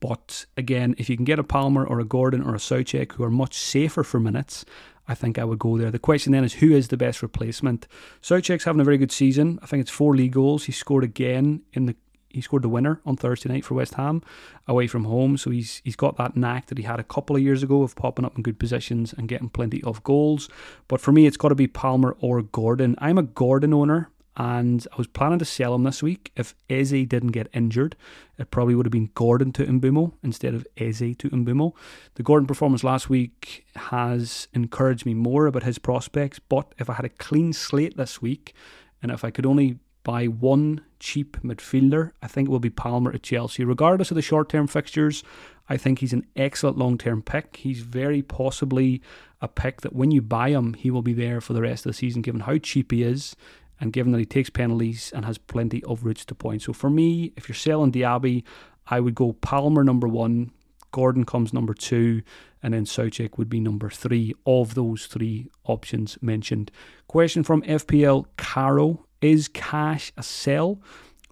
But 0.00 0.46
again, 0.56 0.94
if 0.96 1.10
you 1.10 1.16
can 1.16 1.26
get 1.26 1.38
a 1.38 1.44
Palmer 1.44 1.84
or 1.84 2.00
a 2.00 2.04
Gordon 2.04 2.42
or 2.42 2.54
a 2.54 2.58
Soucek 2.58 3.12
who 3.12 3.24
are 3.24 3.30
much 3.30 3.54
safer 3.54 4.02
for 4.02 4.18
minutes, 4.18 4.64
I 5.06 5.14
think 5.14 5.38
I 5.38 5.44
would 5.44 5.58
go 5.58 5.76
there. 5.76 5.90
The 5.90 5.98
question 5.98 6.32
then 6.32 6.44
is 6.44 6.54
who 6.54 6.72
is 6.72 6.88
the 6.88 6.96
best 6.96 7.22
replacement? 7.22 7.86
Soucek's 8.22 8.64
having 8.64 8.80
a 8.80 8.84
very 8.84 8.96
good 8.96 9.12
season. 9.12 9.58
I 9.62 9.66
think 9.66 9.82
it's 9.82 9.90
four 9.90 10.16
league 10.16 10.32
goals. 10.32 10.64
He 10.64 10.72
scored 10.72 11.04
again 11.04 11.62
in 11.74 11.84
the 11.86 11.96
he 12.34 12.40
scored 12.40 12.62
the 12.62 12.68
winner 12.68 13.00
on 13.04 13.16
Thursday 13.16 13.48
night 13.48 13.64
for 13.64 13.74
West 13.74 13.94
Ham 13.94 14.22
away 14.66 14.86
from 14.86 15.04
home. 15.04 15.36
So 15.36 15.50
he's 15.50 15.80
he's 15.84 15.96
got 15.96 16.16
that 16.16 16.36
knack 16.36 16.66
that 16.66 16.78
he 16.78 16.84
had 16.84 17.00
a 17.00 17.04
couple 17.04 17.36
of 17.36 17.42
years 17.42 17.62
ago 17.62 17.82
of 17.82 17.96
popping 17.96 18.24
up 18.24 18.36
in 18.36 18.42
good 18.42 18.58
positions 18.58 19.12
and 19.12 19.28
getting 19.28 19.48
plenty 19.48 19.82
of 19.82 20.02
goals. 20.02 20.48
But 20.88 21.00
for 21.00 21.12
me, 21.12 21.26
it's 21.26 21.36
got 21.36 21.48
to 21.48 21.54
be 21.54 21.66
Palmer 21.66 22.16
or 22.20 22.42
Gordon. 22.42 22.94
I'm 22.98 23.18
a 23.18 23.22
Gordon 23.22 23.74
owner. 23.74 24.10
And 24.34 24.86
I 24.90 24.96
was 24.96 25.06
planning 25.06 25.38
to 25.40 25.44
sell 25.44 25.74
him 25.74 25.82
this 25.82 26.02
week. 26.02 26.32
If 26.36 26.54
Eze 26.70 27.06
didn't 27.06 27.32
get 27.32 27.50
injured, 27.52 27.96
it 28.38 28.50
probably 28.50 28.74
would 28.74 28.86
have 28.86 28.92
been 28.92 29.10
Gordon 29.14 29.52
to 29.52 29.66
Mbeumo 29.66 30.14
instead 30.22 30.54
of 30.54 30.66
Eze 30.78 31.14
to 31.18 31.28
Mbeumo. 31.28 31.74
The 32.14 32.22
Gordon 32.22 32.46
performance 32.46 32.82
last 32.82 33.10
week 33.10 33.66
has 33.76 34.48
encouraged 34.54 35.04
me 35.04 35.12
more 35.12 35.46
about 35.46 35.64
his 35.64 35.78
prospects. 35.78 36.38
But 36.38 36.74
if 36.78 36.88
I 36.88 36.94
had 36.94 37.04
a 37.04 37.10
clean 37.10 37.52
slate 37.52 37.98
this 37.98 38.22
week, 38.22 38.54
and 39.02 39.12
if 39.12 39.22
I 39.22 39.30
could 39.30 39.44
only 39.44 39.78
buy 40.02 40.26
one 40.26 40.80
cheap 41.02 41.36
midfielder. 41.42 42.12
I 42.22 42.28
think 42.28 42.48
it 42.48 42.50
will 42.52 42.60
be 42.60 42.70
Palmer 42.70 43.12
at 43.12 43.24
Chelsea. 43.24 43.64
Regardless 43.64 44.10
of 44.10 44.14
the 44.14 44.22
short 44.22 44.48
term 44.48 44.66
fixtures, 44.68 45.24
I 45.68 45.76
think 45.76 45.98
he's 45.98 46.12
an 46.12 46.26
excellent 46.36 46.78
long 46.78 46.96
term 46.96 47.22
pick. 47.22 47.56
He's 47.56 47.80
very 47.80 48.22
possibly 48.22 49.02
a 49.40 49.48
pick 49.48 49.80
that 49.80 49.94
when 49.94 50.12
you 50.12 50.22
buy 50.22 50.50
him, 50.50 50.74
he 50.74 50.90
will 50.90 51.02
be 51.02 51.12
there 51.12 51.40
for 51.40 51.52
the 51.52 51.62
rest 51.62 51.84
of 51.84 51.90
the 51.90 51.98
season, 51.98 52.22
given 52.22 52.42
how 52.42 52.56
cheap 52.58 52.92
he 52.92 53.02
is 53.02 53.34
and 53.80 53.92
given 53.92 54.12
that 54.12 54.20
he 54.20 54.24
takes 54.24 54.48
penalties 54.48 55.12
and 55.12 55.24
has 55.24 55.38
plenty 55.38 55.82
of 55.84 56.04
routes 56.04 56.24
to 56.24 56.36
points. 56.36 56.66
So 56.66 56.72
for 56.72 56.88
me, 56.88 57.32
if 57.36 57.48
you're 57.48 57.56
selling 57.56 57.90
Diaby, 57.90 58.44
I 58.86 59.00
would 59.00 59.16
go 59.16 59.32
Palmer 59.32 59.82
number 59.82 60.06
one, 60.06 60.52
Gordon 60.92 61.24
comes 61.24 61.52
number 61.52 61.74
two, 61.74 62.22
and 62.62 62.72
then 62.72 62.84
Soucek 62.84 63.38
would 63.38 63.48
be 63.48 63.58
number 63.58 63.90
three 63.90 64.34
of 64.46 64.74
those 64.74 65.06
three 65.06 65.50
options 65.64 66.16
mentioned. 66.22 66.70
Question 67.08 67.42
from 67.42 67.62
FPL 67.62 68.26
Caro 68.36 69.06
is 69.22 69.48
Cash 69.48 70.12
a 70.16 70.22
sell, 70.22 70.82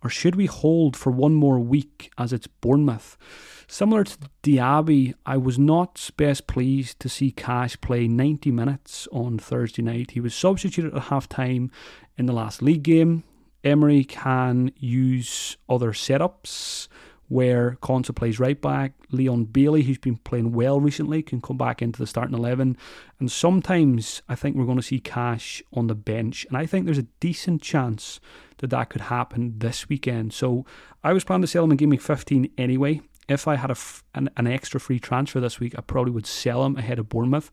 or 0.02 0.08
should 0.08 0.36
we 0.36 0.46
hold 0.46 0.96
for 0.96 1.10
one 1.10 1.34
more 1.34 1.58
week 1.58 2.10
as 2.16 2.32
it's 2.32 2.46
Bournemouth? 2.46 3.18
Similar 3.66 4.04
to 4.04 4.18
Diaby, 4.42 5.14
I 5.26 5.36
was 5.36 5.58
not 5.58 6.10
best 6.16 6.46
pleased 6.46 6.98
to 7.00 7.08
see 7.08 7.30
Cash 7.30 7.80
play 7.80 8.08
90 8.08 8.50
minutes 8.50 9.06
on 9.12 9.38
Thursday 9.38 9.82
night. 9.82 10.12
He 10.12 10.20
was 10.20 10.34
substituted 10.34 10.94
at 10.94 11.02
half 11.04 11.28
time 11.28 11.70
in 12.16 12.26
the 12.26 12.32
last 12.32 12.62
league 12.62 12.82
game. 12.82 13.24
Emery 13.62 14.04
can 14.04 14.72
use 14.76 15.56
other 15.68 15.92
setups 15.92 16.88
where 17.30 17.78
Konsa 17.80 18.12
plays 18.12 18.40
right 18.40 18.60
back. 18.60 18.92
Leon 19.12 19.44
Bailey, 19.44 19.82
who's 19.82 19.98
been 19.98 20.16
playing 20.16 20.50
well 20.50 20.80
recently, 20.80 21.22
can 21.22 21.40
come 21.40 21.56
back 21.56 21.80
into 21.80 22.00
the 22.00 22.06
starting 22.06 22.36
11. 22.36 22.76
And 23.20 23.30
sometimes 23.30 24.20
I 24.28 24.34
think 24.34 24.56
we're 24.56 24.64
going 24.64 24.78
to 24.78 24.82
see 24.82 24.98
Cash 24.98 25.62
on 25.72 25.86
the 25.86 25.94
bench. 25.94 26.44
And 26.48 26.56
I 26.56 26.66
think 26.66 26.84
there's 26.84 26.98
a 26.98 27.06
decent 27.20 27.62
chance 27.62 28.18
that 28.58 28.70
that 28.70 28.90
could 28.90 29.02
happen 29.02 29.54
this 29.58 29.88
weekend. 29.88 30.32
So 30.32 30.66
I 31.04 31.12
was 31.12 31.22
planning 31.22 31.42
to 31.42 31.46
sell 31.46 31.62
him 31.62 31.70
in 31.70 31.76
Game 31.76 31.90
Week 31.90 32.00
15 32.00 32.50
anyway. 32.58 33.00
If 33.28 33.46
I 33.46 33.54
had 33.54 33.70
a 33.70 33.78
f- 33.78 34.02
an, 34.12 34.28
an 34.36 34.48
extra 34.48 34.80
free 34.80 34.98
transfer 34.98 35.38
this 35.38 35.60
week, 35.60 35.74
I 35.78 35.82
probably 35.82 36.10
would 36.10 36.26
sell 36.26 36.64
him 36.64 36.76
ahead 36.76 36.98
of 36.98 37.08
Bournemouth. 37.08 37.48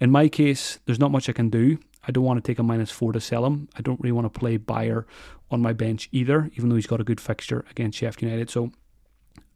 In 0.00 0.10
my 0.10 0.28
case, 0.28 0.80
there's 0.86 0.98
not 0.98 1.12
much 1.12 1.28
I 1.28 1.32
can 1.32 1.50
do. 1.50 1.78
I 2.02 2.10
don't 2.10 2.24
want 2.24 2.42
to 2.42 2.50
take 2.50 2.58
a 2.58 2.64
minus 2.64 2.90
four 2.90 3.12
to 3.12 3.20
sell 3.20 3.46
him. 3.46 3.68
I 3.76 3.80
don't 3.80 4.00
really 4.00 4.10
want 4.10 4.32
to 4.32 4.40
play 4.40 4.56
Beyer 4.56 5.06
on 5.52 5.62
my 5.62 5.72
bench 5.72 6.08
either, 6.10 6.50
even 6.56 6.68
though 6.68 6.74
he's 6.74 6.88
got 6.88 7.00
a 7.00 7.04
good 7.04 7.20
fixture 7.20 7.64
against 7.70 7.98
Sheffield 7.98 8.22
United. 8.22 8.50
So 8.50 8.72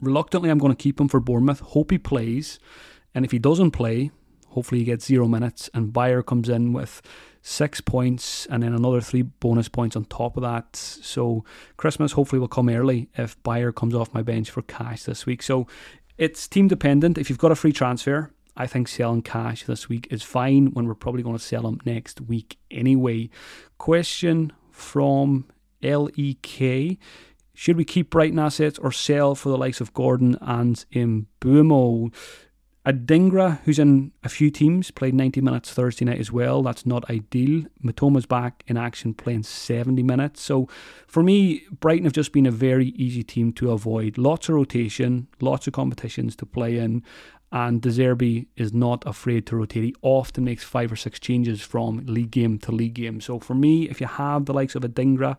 reluctantly, 0.00 0.50
I'm 0.50 0.58
going 0.58 0.74
to 0.74 0.82
keep 0.82 1.00
him 1.00 1.08
for 1.08 1.20
Bournemouth. 1.20 1.60
Hope 1.60 1.90
he 1.90 1.98
plays. 1.98 2.58
And 3.14 3.24
if 3.24 3.30
he 3.30 3.38
doesn't 3.38 3.70
play, 3.70 4.10
hopefully 4.48 4.80
he 4.80 4.84
gets 4.84 5.06
zero 5.06 5.28
minutes. 5.28 5.70
And 5.74 5.92
Beyer 5.92 6.22
comes 6.22 6.48
in 6.48 6.72
with 6.72 7.02
six 7.42 7.80
points 7.80 8.46
and 8.46 8.62
then 8.62 8.72
another 8.72 9.02
three 9.02 9.22
bonus 9.22 9.68
points 9.68 9.96
on 9.96 10.06
top 10.06 10.36
of 10.36 10.42
that. 10.42 10.74
So 10.76 11.44
Christmas 11.76 12.12
hopefully 12.12 12.40
will 12.40 12.48
come 12.48 12.70
early 12.70 13.08
if 13.16 13.40
Beyer 13.42 13.70
comes 13.70 13.94
off 13.94 14.14
my 14.14 14.22
bench 14.22 14.50
for 14.50 14.62
Cash 14.62 15.02
this 15.02 15.26
week. 15.26 15.42
So 15.42 15.66
it's 16.16 16.48
team 16.48 16.68
dependent. 16.68 17.18
If 17.18 17.28
you've 17.28 17.38
got 17.38 17.52
a 17.52 17.56
free 17.56 17.72
transfer, 17.72 18.30
I 18.56 18.66
think 18.66 18.88
selling 18.88 19.22
Cash 19.22 19.64
this 19.64 19.88
week 19.88 20.08
is 20.10 20.22
fine 20.22 20.68
when 20.68 20.86
we're 20.86 20.94
probably 20.94 21.22
going 21.22 21.36
to 21.36 21.42
sell 21.42 21.62
them 21.62 21.80
next 21.84 22.20
week 22.20 22.56
anyway. 22.70 23.28
Question 23.78 24.52
from 24.70 25.46
LEK 25.82 26.98
should 27.54 27.76
we 27.76 27.84
keep 27.84 28.10
Brighton 28.10 28.38
assets 28.38 28.78
or 28.78 28.92
sell 28.92 29.34
for 29.34 29.48
the 29.48 29.58
likes 29.58 29.80
of 29.80 29.94
Gordon 29.94 30.36
and 30.40 30.84
Mbeumo? 30.92 32.12
Adingra, 32.86 33.60
who's 33.64 33.78
in 33.78 34.12
a 34.22 34.28
few 34.28 34.50
teams, 34.50 34.90
played 34.90 35.14
90 35.14 35.40
minutes 35.40 35.72
Thursday 35.72 36.04
night 36.04 36.20
as 36.20 36.30
well. 36.30 36.62
That's 36.62 36.84
not 36.84 37.08
ideal. 37.08 37.64
Mitoma's 37.82 38.26
back 38.26 38.62
in 38.66 38.76
action 38.76 39.14
playing 39.14 39.44
70 39.44 40.02
minutes. 40.02 40.42
So 40.42 40.68
for 41.06 41.22
me, 41.22 41.62
Brighton 41.80 42.04
have 42.04 42.12
just 42.12 42.32
been 42.32 42.44
a 42.44 42.50
very 42.50 42.88
easy 42.88 43.22
team 43.22 43.54
to 43.54 43.70
avoid. 43.70 44.18
Lots 44.18 44.50
of 44.50 44.56
rotation, 44.56 45.28
lots 45.40 45.66
of 45.66 45.72
competitions 45.72 46.36
to 46.36 46.46
play 46.46 46.76
in. 46.76 47.02
And 47.50 47.80
De 47.80 47.88
Zerbi 47.88 48.48
is 48.56 48.74
not 48.74 49.06
afraid 49.06 49.46
to 49.46 49.56
rotate. 49.56 49.84
He 49.84 49.94
often 50.02 50.44
makes 50.44 50.64
five 50.64 50.92
or 50.92 50.96
six 50.96 51.18
changes 51.20 51.62
from 51.62 52.04
league 52.04 52.32
game 52.32 52.58
to 52.58 52.72
league 52.72 52.94
game. 52.94 53.20
So 53.20 53.38
for 53.38 53.54
me, 53.54 53.88
if 53.88 54.00
you 54.00 54.08
have 54.08 54.44
the 54.44 54.52
likes 54.52 54.74
of 54.74 54.82
Adingra, 54.82 55.36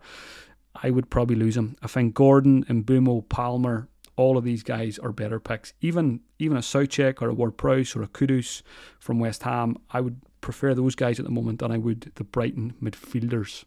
I 0.82 0.90
would 0.90 1.10
probably 1.10 1.36
lose 1.36 1.56
him. 1.56 1.76
I 1.82 1.86
think 1.86 2.14
Gordon 2.14 2.64
Mbeumo, 2.64 3.28
Palmer, 3.28 3.88
all 4.16 4.36
of 4.38 4.44
these 4.44 4.62
guys 4.62 4.98
are 4.98 5.12
better 5.12 5.38
picks. 5.38 5.72
Even 5.80 6.20
even 6.38 6.56
a 6.56 6.60
Soucek 6.60 7.22
or 7.22 7.28
a 7.28 7.34
Ward 7.34 7.56
Prowse 7.56 7.94
or 7.94 8.02
a 8.02 8.08
Kudus 8.08 8.62
from 8.98 9.18
West 9.18 9.42
Ham, 9.42 9.76
I 9.90 10.00
would 10.00 10.20
prefer 10.40 10.74
those 10.74 10.94
guys 10.94 11.18
at 11.18 11.24
the 11.24 11.32
moment 11.32 11.58
than 11.60 11.72
I 11.72 11.78
would 11.78 12.12
the 12.14 12.24
Brighton 12.24 12.74
midfielders. 12.82 13.64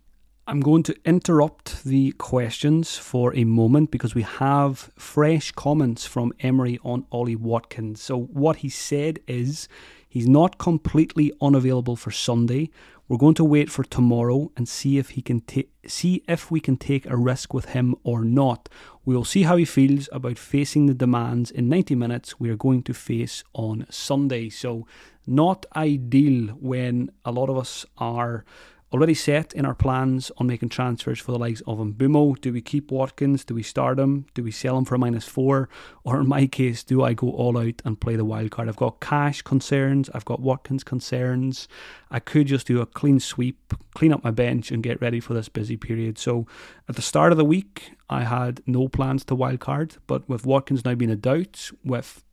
I'm 0.50 0.62
going 0.62 0.82
to 0.84 0.96
interrupt 1.06 1.84
the 1.84 2.12
questions 2.13 2.98
for 2.98 3.36
a 3.36 3.44
moment 3.44 3.92
because 3.92 4.16
we 4.16 4.24
have 4.24 4.92
fresh 4.98 5.51
comments 5.51 6.08
from 6.08 6.34
Emery 6.39 6.80
on 6.84 7.06
Ollie 7.12 7.36
Watkins. 7.36 8.01
So, 8.01 8.20
what 8.20 8.58
he 8.58 8.70
said 8.70 9.20
is 9.28 9.68
he's 10.08 10.28
not 10.28 10.58
completely 10.58 11.32
unavailable 11.39 11.96
for 11.96 12.10
Sunday. 12.10 12.72
We're 13.10 13.18
going 13.18 13.34
to 13.36 13.44
wait 13.44 13.72
for 13.72 13.84
tomorrow 13.84 14.51
and 14.56 14.70
see 14.70 15.00
if 15.00 15.10
he 15.10 15.24
can 15.24 15.42
ta- 15.42 15.63
see 15.88 16.24
if 16.28 16.51
we 16.51 16.60
can 16.60 16.78
take 16.78 17.08
a 17.08 17.18
risk 17.18 17.56
with 17.56 17.70
him 17.70 17.96
or 18.04 18.24
not. 18.24 18.70
We 19.04 19.16
will 19.16 19.25
see 19.25 19.42
how 19.42 19.58
he 19.58 19.66
feels 19.66 20.08
about 20.12 20.38
facing 20.38 20.86
the 20.86 20.94
demands 20.94 21.50
in 21.50 21.68
90 21.68 21.96
minutes 21.96 22.39
we 22.39 22.51
are 22.51 22.56
going 22.56 22.84
to 22.84 22.94
face 22.94 23.44
on 23.54 23.88
Sunday. 23.89 24.50
So 24.50 24.86
not 25.25 25.66
ideal 25.75 26.50
when 26.60 27.10
a 27.25 27.32
lot 27.32 27.50
of 27.50 27.58
us 27.58 27.84
are 27.98 28.46
already 28.91 29.13
set 29.13 29.53
in 29.53 29.65
our 29.65 29.75
plans 29.75 30.31
on 30.38 30.48
making 30.48 30.69
transfers 30.69 31.19
for 31.19 31.31
the 31.31 31.38
likes 31.38 31.62
of 31.62 31.77
Mbeumo. 31.77 32.39
Do 32.41 32.51
we 32.51 32.62
keep 32.62 32.91
Watkins? 32.91 33.46
Do 33.46 33.53
we 33.53 33.62
start 33.62 34.00
him? 34.00 34.25
Do 34.34 34.43
we 34.43 34.51
sell 34.51 34.77
him 34.77 34.86
for 34.86 34.96
a 34.96 34.98
minus 34.98 35.27
four? 35.27 35.69
Or 36.03 36.19
in 36.19 36.27
my 36.27 36.48
case, 36.48 36.84
do 36.84 37.03
I 37.03 37.13
go 37.13 37.29
all 37.29 37.58
out 37.58 37.81
and 37.86 38.00
play 38.00 38.15
the 38.15 38.25
wild 38.25 38.51
card? 38.51 38.67
I've 38.67 38.75
got 38.75 39.00
Cash 39.00 39.43
concerns. 39.43 40.10
I've 40.13 40.25
got 40.25 40.41
Watkins 40.41 40.84
concerns. 40.84 41.67
I 42.10 42.19
could 42.19 42.48
just 42.48 42.67
do 42.67 42.81
a 42.81 42.86
clean 42.86 43.19
sweep, 43.19 43.74
clean 43.93 44.12
up 44.12 44.24
my 44.24 44.31
bench, 44.31 44.72
and 44.72 44.81
get 44.81 45.01
ready 45.01 45.19
for 45.19 45.34
this 45.36 45.50
busy 45.50 45.77
period. 45.77 46.17
So 46.17 46.48
at 46.88 46.96
the 46.96 47.01
start 47.03 47.31
of 47.31 47.38
the 47.38 47.46
week, 47.46 47.91
I 48.10 48.24
had 48.24 48.62
no 48.65 48.88
plans 48.88 49.24
to 49.25 49.36
wild 49.36 49.60
card, 49.60 49.98
but 50.08 50.27
with 50.27 50.46
Watkins 50.48 50.84
now 50.84 50.96
being 50.96 51.12
a 51.12 51.15
doubt, 51.15 51.69
with 51.86 52.24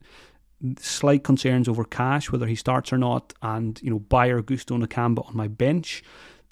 slight 0.79 1.23
concerns 1.23 1.69
over 1.69 1.85
Cash, 1.85 2.33
whether 2.33 2.47
he 2.47 2.55
starts 2.55 2.93
or 2.93 2.99
not, 2.99 3.35
and 3.43 3.81
you 3.83 3.91
know 3.91 3.99
Beyer 3.99 4.41
Gusto 4.41 4.79
Nakamba 4.79 5.27
on 5.27 5.37
my 5.37 5.49
bench. 5.49 6.03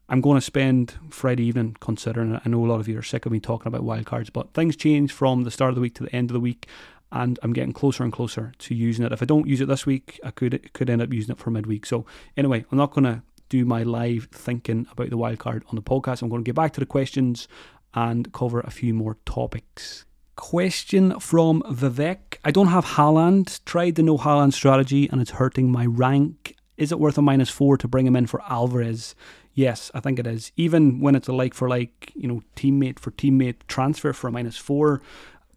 I'm 0.09 0.21
going 0.21 0.37
to 0.37 0.43
spend 0.43 0.95
Friday 1.09 1.45
evening 1.45 1.77
considering 1.81 2.35
it. 2.35 2.43
I 2.45 2.49
know 2.49 2.65
a 2.65 2.69
lot 2.69 2.81
of 2.81 2.89
you 2.89 2.99
are 2.99 3.03
sick 3.03 3.25
of 3.25 3.33
me 3.33 3.41
talking 3.41 3.69
about 3.69 3.83
wildcards, 3.83 4.33
but 4.33 4.53
things 4.53 4.77
change 4.77 5.13
from 5.13 5.45
the 5.45 5.51
start 5.51 5.71
of 5.71 5.77
the 5.77 5.81
week 5.81 5.95
to 5.95 6.03
the 6.05 6.15
end 6.15 6.31
of 6.31 6.35
the 6.35 6.41
week, 6.41 6.67
and 7.11 7.39
I'm 7.43 7.55
getting 7.55 7.73
closer 7.73 8.05
and 8.05 8.13
closer 8.13 8.53
to 8.59 8.75
using 8.75 9.05
it. 9.05 9.13
If 9.13 9.23
I 9.23 9.25
don't 9.25 9.47
use 9.47 9.63
it 9.63 9.69
this 9.69 9.87
week, 9.87 10.21
I 10.23 10.31
could 10.31 10.73
could 10.75 10.91
end 10.91 11.01
up 11.01 11.13
using 11.13 11.33
it 11.33 11.39
for 11.39 11.51
midweek. 11.51 11.87
So 11.87 12.05
anyway, 12.37 12.67
I'm 12.71 12.79
not 12.79 12.93
going 12.93 13.05
to 13.05 13.23
do 13.49 13.65
my 13.65 13.83
live 13.83 14.29
thinking 14.31 14.87
about 14.91 15.11
the 15.11 15.17
wildcard 15.17 15.63
on 15.69 15.77
the 15.77 15.83
podcast. 15.83 16.21
I'm 16.23 16.29
going 16.29 16.43
to 16.43 16.49
get 16.49 16.55
back 16.55 16.73
to 16.75 16.81
the 16.81 16.87
questions 16.87 17.49
and 17.95 18.33
cover 18.33 18.61
a 18.61 18.71
few 18.71 18.93
more 18.93 19.17
topics. 19.25 20.05
Question 20.37 21.19
from 21.21 21.63
Vivek. 21.63 22.39
I 22.45 22.51
don't 22.51 22.67
have 22.67 22.85
Haaland. 22.85 23.65
Tried 23.65 23.95
the 23.95 24.03
no 24.03 24.19
Haaland 24.19 24.53
strategy 24.53 25.09
and 25.11 25.21
it's 25.21 25.31
hurting 25.31 25.71
my 25.71 25.87
rank. 25.87 26.57
Is 26.77 26.91
it 26.91 26.99
worth 26.99 27.19
a 27.19 27.23
minus 27.23 27.51
four 27.51 27.77
to 27.77 27.89
bring 27.89 28.07
him 28.07 28.17
in 28.17 28.27
for 28.27 28.43
Alvarez? 28.49 29.15
Yes, 29.55 29.91
I 29.95 30.01
think 30.01 30.19
it 30.19 30.27
is. 30.27 30.51
Even 30.57 31.01
when 31.01 31.15
it's 31.15 31.29
a 31.29 31.33
like 31.33 31.55
for 31.55 31.69
like, 31.69 32.13
you 32.15 32.27
know, 32.27 32.43
teammate 32.57 32.99
for 32.99 33.13
teammate 33.13 33.57
transfer 33.69 34.13
for 34.13 34.29
a 34.29 34.33
minus 34.33 34.57
four. 34.57 35.01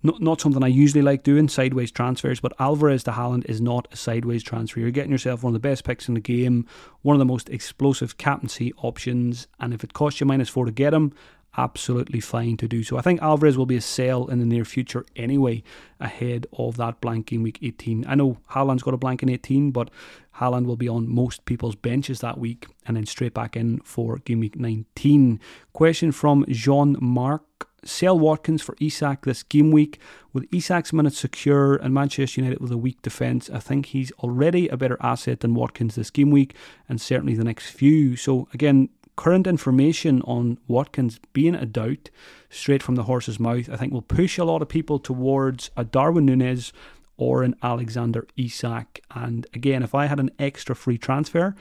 Not, 0.03 0.21
not 0.21 0.39
something 0.39 0.63
I 0.63 0.67
usually 0.67 1.01
like 1.01 1.23
doing, 1.23 1.49
sideways 1.49 1.91
transfers, 1.91 2.39
but 2.39 2.53
Alvarez 2.59 3.03
to 3.05 3.11
Haaland 3.11 3.45
is 3.45 3.59
not 3.59 3.87
a 3.91 3.97
sideways 3.97 4.43
transfer. 4.43 4.79
You're 4.79 4.91
getting 4.91 5.11
yourself 5.11 5.41
one 5.41 5.55
of 5.55 5.61
the 5.61 5.67
best 5.67 5.83
picks 5.83 6.07
in 6.07 6.13
the 6.13 6.19
game, 6.19 6.67
one 7.01 7.15
of 7.15 7.19
the 7.19 7.25
most 7.25 7.49
explosive 7.49 8.17
captaincy 8.19 8.71
options, 8.77 9.47
and 9.59 9.73
if 9.73 9.83
it 9.83 9.93
costs 9.93 10.19
you 10.19 10.27
minus 10.27 10.49
four 10.49 10.65
to 10.65 10.71
get 10.71 10.93
him, 10.93 11.13
absolutely 11.57 12.19
fine 12.19 12.55
to 12.57 12.67
do 12.67 12.83
so. 12.83 12.97
I 12.97 13.01
think 13.01 13.21
Alvarez 13.21 13.57
will 13.57 13.65
be 13.65 13.75
a 13.75 13.81
sell 13.81 14.27
in 14.27 14.39
the 14.39 14.45
near 14.45 14.63
future 14.63 15.05
anyway, 15.15 15.63
ahead 15.99 16.45
of 16.53 16.77
that 16.77 17.01
blank 17.01 17.33
in 17.33 17.41
week 17.41 17.59
18. 17.61 18.05
I 18.07 18.15
know 18.15 18.37
Haaland's 18.51 18.83
got 18.83 18.93
a 18.93 18.97
blank 18.97 19.23
in 19.23 19.29
18, 19.29 19.71
but 19.71 19.89
Haaland 20.39 20.65
will 20.65 20.77
be 20.77 20.89
on 20.89 21.09
most 21.09 21.45
people's 21.45 21.75
benches 21.75 22.19
that 22.19 22.37
week 22.37 22.67
and 22.85 22.95
then 22.95 23.05
straight 23.05 23.33
back 23.33 23.55
in 23.55 23.79
for 23.79 24.17
game 24.19 24.39
week 24.39 24.55
19. 24.55 25.39
Question 25.73 26.11
from 26.11 26.45
Jean 26.49 26.95
Marc. 26.99 27.43
Sell 27.83 28.19
Watkins 28.19 28.61
for 28.61 28.75
Isak 28.81 29.23
this 29.23 29.43
game 29.43 29.71
week. 29.71 29.99
With 30.33 30.49
Isak's 30.51 30.91
minutes 30.91 31.19
secure 31.19 31.75
and 31.75 31.93
Manchester 31.93 32.41
United 32.41 32.59
with 32.59 32.71
a 32.71 32.77
weak 32.77 33.01
defence, 33.01 33.49
I 33.49 33.59
think 33.59 33.87
he's 33.87 34.11
already 34.19 34.67
a 34.67 34.77
better 34.77 34.97
asset 34.99 35.39
than 35.39 35.53
Watkins 35.53 35.95
this 35.95 36.09
game 36.09 36.31
week 36.31 36.55
and 36.89 36.99
certainly 36.99 37.33
the 37.33 37.43
next 37.43 37.69
few. 37.69 38.15
So, 38.15 38.49
again, 38.53 38.89
current 39.15 39.47
information 39.47 40.21
on 40.21 40.57
Watkins 40.67 41.19
being 41.33 41.55
a 41.55 41.65
doubt 41.65 42.09
straight 42.49 42.83
from 42.83 42.95
the 42.95 43.03
horse's 43.03 43.39
mouth, 43.39 43.69
I 43.69 43.75
think 43.75 43.91
will 43.91 44.01
push 44.01 44.37
a 44.37 44.45
lot 44.45 44.61
of 44.61 44.69
people 44.69 44.99
towards 44.99 45.71
a 45.75 45.83
Darwin 45.83 46.25
Nunez 46.25 46.71
or 47.17 47.43
an 47.43 47.55
Alexander 47.61 48.27
Isak. 48.37 49.01
And 49.11 49.45
again, 49.53 49.83
if 49.83 49.93
I 49.93 50.05
had 50.05 50.19
an 50.19 50.31
extra 50.39 50.75
free 50.75 50.97
transfer, 50.97 51.55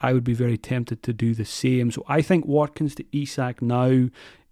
I 0.00 0.12
would 0.12 0.24
be 0.24 0.34
very 0.34 0.58
tempted 0.58 1.02
to 1.04 1.12
do 1.12 1.34
the 1.34 1.44
same. 1.44 1.90
So 1.90 2.04
I 2.08 2.22
think 2.22 2.46
Watkins 2.46 2.94
to 2.96 3.04
Isak 3.12 3.62
now 3.62 4.08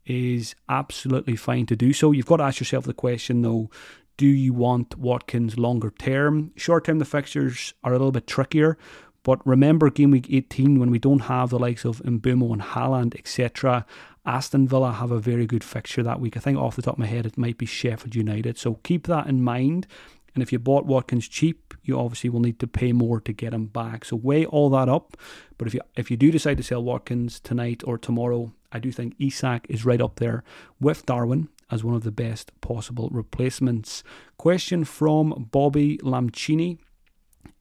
is 0.07 0.55
absolutely 0.69 1.37
fine 1.37 1.67
to 1.67 1.77
do 1.77 1.93
so. 1.93 2.13
You've 2.13 2.27
got 2.27 2.39
to 2.39 2.45
ask 2.45 2.61
yourself 2.61 2.85
the 2.85 2.95
question 2.95 3.43
though 3.43 3.71
do 4.17 4.27
you 4.27 4.53
want 4.53 4.99
Watkins 4.99 5.59
longer 5.59 5.91
term? 5.99 6.53
Short 6.55 6.85
term, 6.85 6.99
the 6.99 7.07
fixtures 7.07 7.73
are 7.83 7.93
a 7.93 7.97
little 7.97 8.13
bit 8.13 8.27
trickier. 8.27 8.77
But 9.23 9.45
remember, 9.47 9.89
game 9.89 10.11
week 10.11 10.27
18, 10.31 10.79
when 10.79 10.91
we 10.91 10.99
don't 10.99 11.21
have 11.21 11.49
the 11.49 11.59
likes 11.59 11.87
of 11.87 12.03
Mbeumo 12.03 12.53
and 12.53 12.61
Haaland, 12.61 13.19
etc., 13.19 13.87
Aston 14.27 14.69
Villa 14.69 14.93
have 14.93 15.11
a 15.11 15.19
very 15.19 15.47
good 15.47 15.65
fixture 15.65 16.03
that 16.03 16.21
week. 16.21 16.37
I 16.37 16.41
think 16.41 16.59
off 16.59 16.77
the 16.77 16.83
top 16.83 16.95
of 16.95 16.99
my 16.99 17.07
head, 17.07 17.25
it 17.25 17.39
might 17.39 17.57
be 17.57 17.65
Sheffield 17.65 18.15
United. 18.15 18.59
So 18.59 18.75
keep 18.83 19.07
that 19.07 19.27
in 19.27 19.43
mind. 19.43 19.87
And 20.35 20.43
if 20.43 20.53
you 20.53 20.59
bought 20.59 20.87
Watkins 20.87 21.29
cheap, 21.29 21.75
you 21.83 21.99
obviously 21.99 22.31
will 22.31 22.41
need 22.41 22.59
to 22.61 22.67
pay 22.67 22.93
more 22.93 23.21
to 23.21 23.33
get 23.33 23.55
him 23.55 23.67
back. 23.67 24.05
So 24.05 24.17
weigh 24.17 24.47
all 24.47 24.71
that 24.71 24.89
up. 24.89 25.17
But 25.59 25.67
if 25.69 25.75
you 25.75 25.81
if 25.97 26.11
you 26.11 26.17
do 26.17 26.31
decide 26.31 26.57
to 26.59 26.63
sell 26.63 26.83
Watkins 26.83 27.41
tonight 27.41 27.83
or 27.85 27.99
tomorrow, 27.99 28.53
I 28.73 28.79
do 28.79 28.93
think 28.93 29.15
Isak 29.19 29.67
is 29.69 29.85
right 29.85 30.01
up 30.01 30.17
there 30.17 30.45
with 30.81 31.07
Darwin 31.07 31.49
as 31.71 31.85
one 31.85 31.95
of 31.95 32.03
the 32.03 32.11
best 32.11 32.53
possible 32.61 33.09
replacements. 33.13 34.03
Question 34.37 34.85
from 34.85 35.49
Bobby 35.51 35.99
Lamchini. 35.99 36.79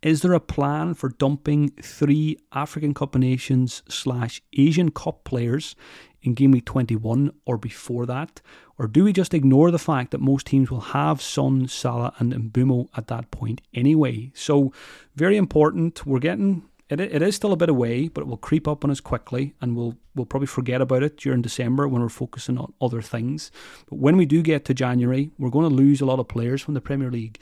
Is 0.01 0.21
there 0.21 0.33
a 0.33 0.39
plan 0.39 0.93
for 0.93 1.09
dumping 1.09 1.69
three 1.81 2.37
African 2.53 2.93
Cup 2.93 3.15
Nations 3.15 3.83
slash 3.89 4.41
Asian 4.57 4.91
Cup 4.91 5.25
players 5.25 5.75
in 6.21 6.33
Game 6.33 6.51
Week 6.51 6.65
21 6.65 7.31
or 7.45 7.57
before 7.57 8.05
that? 8.05 8.41
Or 8.77 8.87
do 8.87 9.03
we 9.03 9.11
just 9.11 9.33
ignore 9.33 9.71
the 9.71 9.79
fact 9.79 10.11
that 10.11 10.21
most 10.21 10.47
teams 10.47 10.71
will 10.71 10.79
have 10.79 11.21
Son, 11.21 11.67
Salah, 11.67 12.13
and 12.17 12.33
Mbeumo 12.33 12.87
at 12.95 13.07
that 13.07 13.29
point 13.29 13.59
anyway? 13.73 14.31
So, 14.33 14.71
very 15.15 15.35
important. 15.35 16.05
We're 16.05 16.19
getting 16.19 16.63
it, 16.89 16.99
it 16.99 17.21
is 17.21 17.35
still 17.35 17.53
a 17.53 17.57
bit 17.57 17.69
away, 17.69 18.07
but 18.07 18.21
it 18.21 18.27
will 18.27 18.37
creep 18.37 18.67
up 18.67 18.83
on 18.83 18.89
us 18.89 18.99
quickly, 18.99 19.53
and 19.61 19.75
we'll 19.75 19.95
we'll 20.15 20.25
probably 20.25 20.47
forget 20.47 20.81
about 20.81 21.03
it 21.03 21.17
during 21.17 21.41
December 21.41 21.87
when 21.87 22.01
we're 22.01 22.09
focusing 22.09 22.57
on 22.57 22.73
other 22.81 23.01
things. 23.01 23.51
But 23.89 23.99
when 23.99 24.17
we 24.17 24.25
do 24.25 24.41
get 24.41 24.65
to 24.65 24.73
January, 24.73 25.29
we're 25.37 25.51
going 25.51 25.69
to 25.69 25.75
lose 25.75 26.01
a 26.01 26.05
lot 26.05 26.19
of 26.19 26.27
players 26.27 26.61
from 26.61 26.73
the 26.73 26.81
Premier 26.81 27.11
League, 27.11 27.39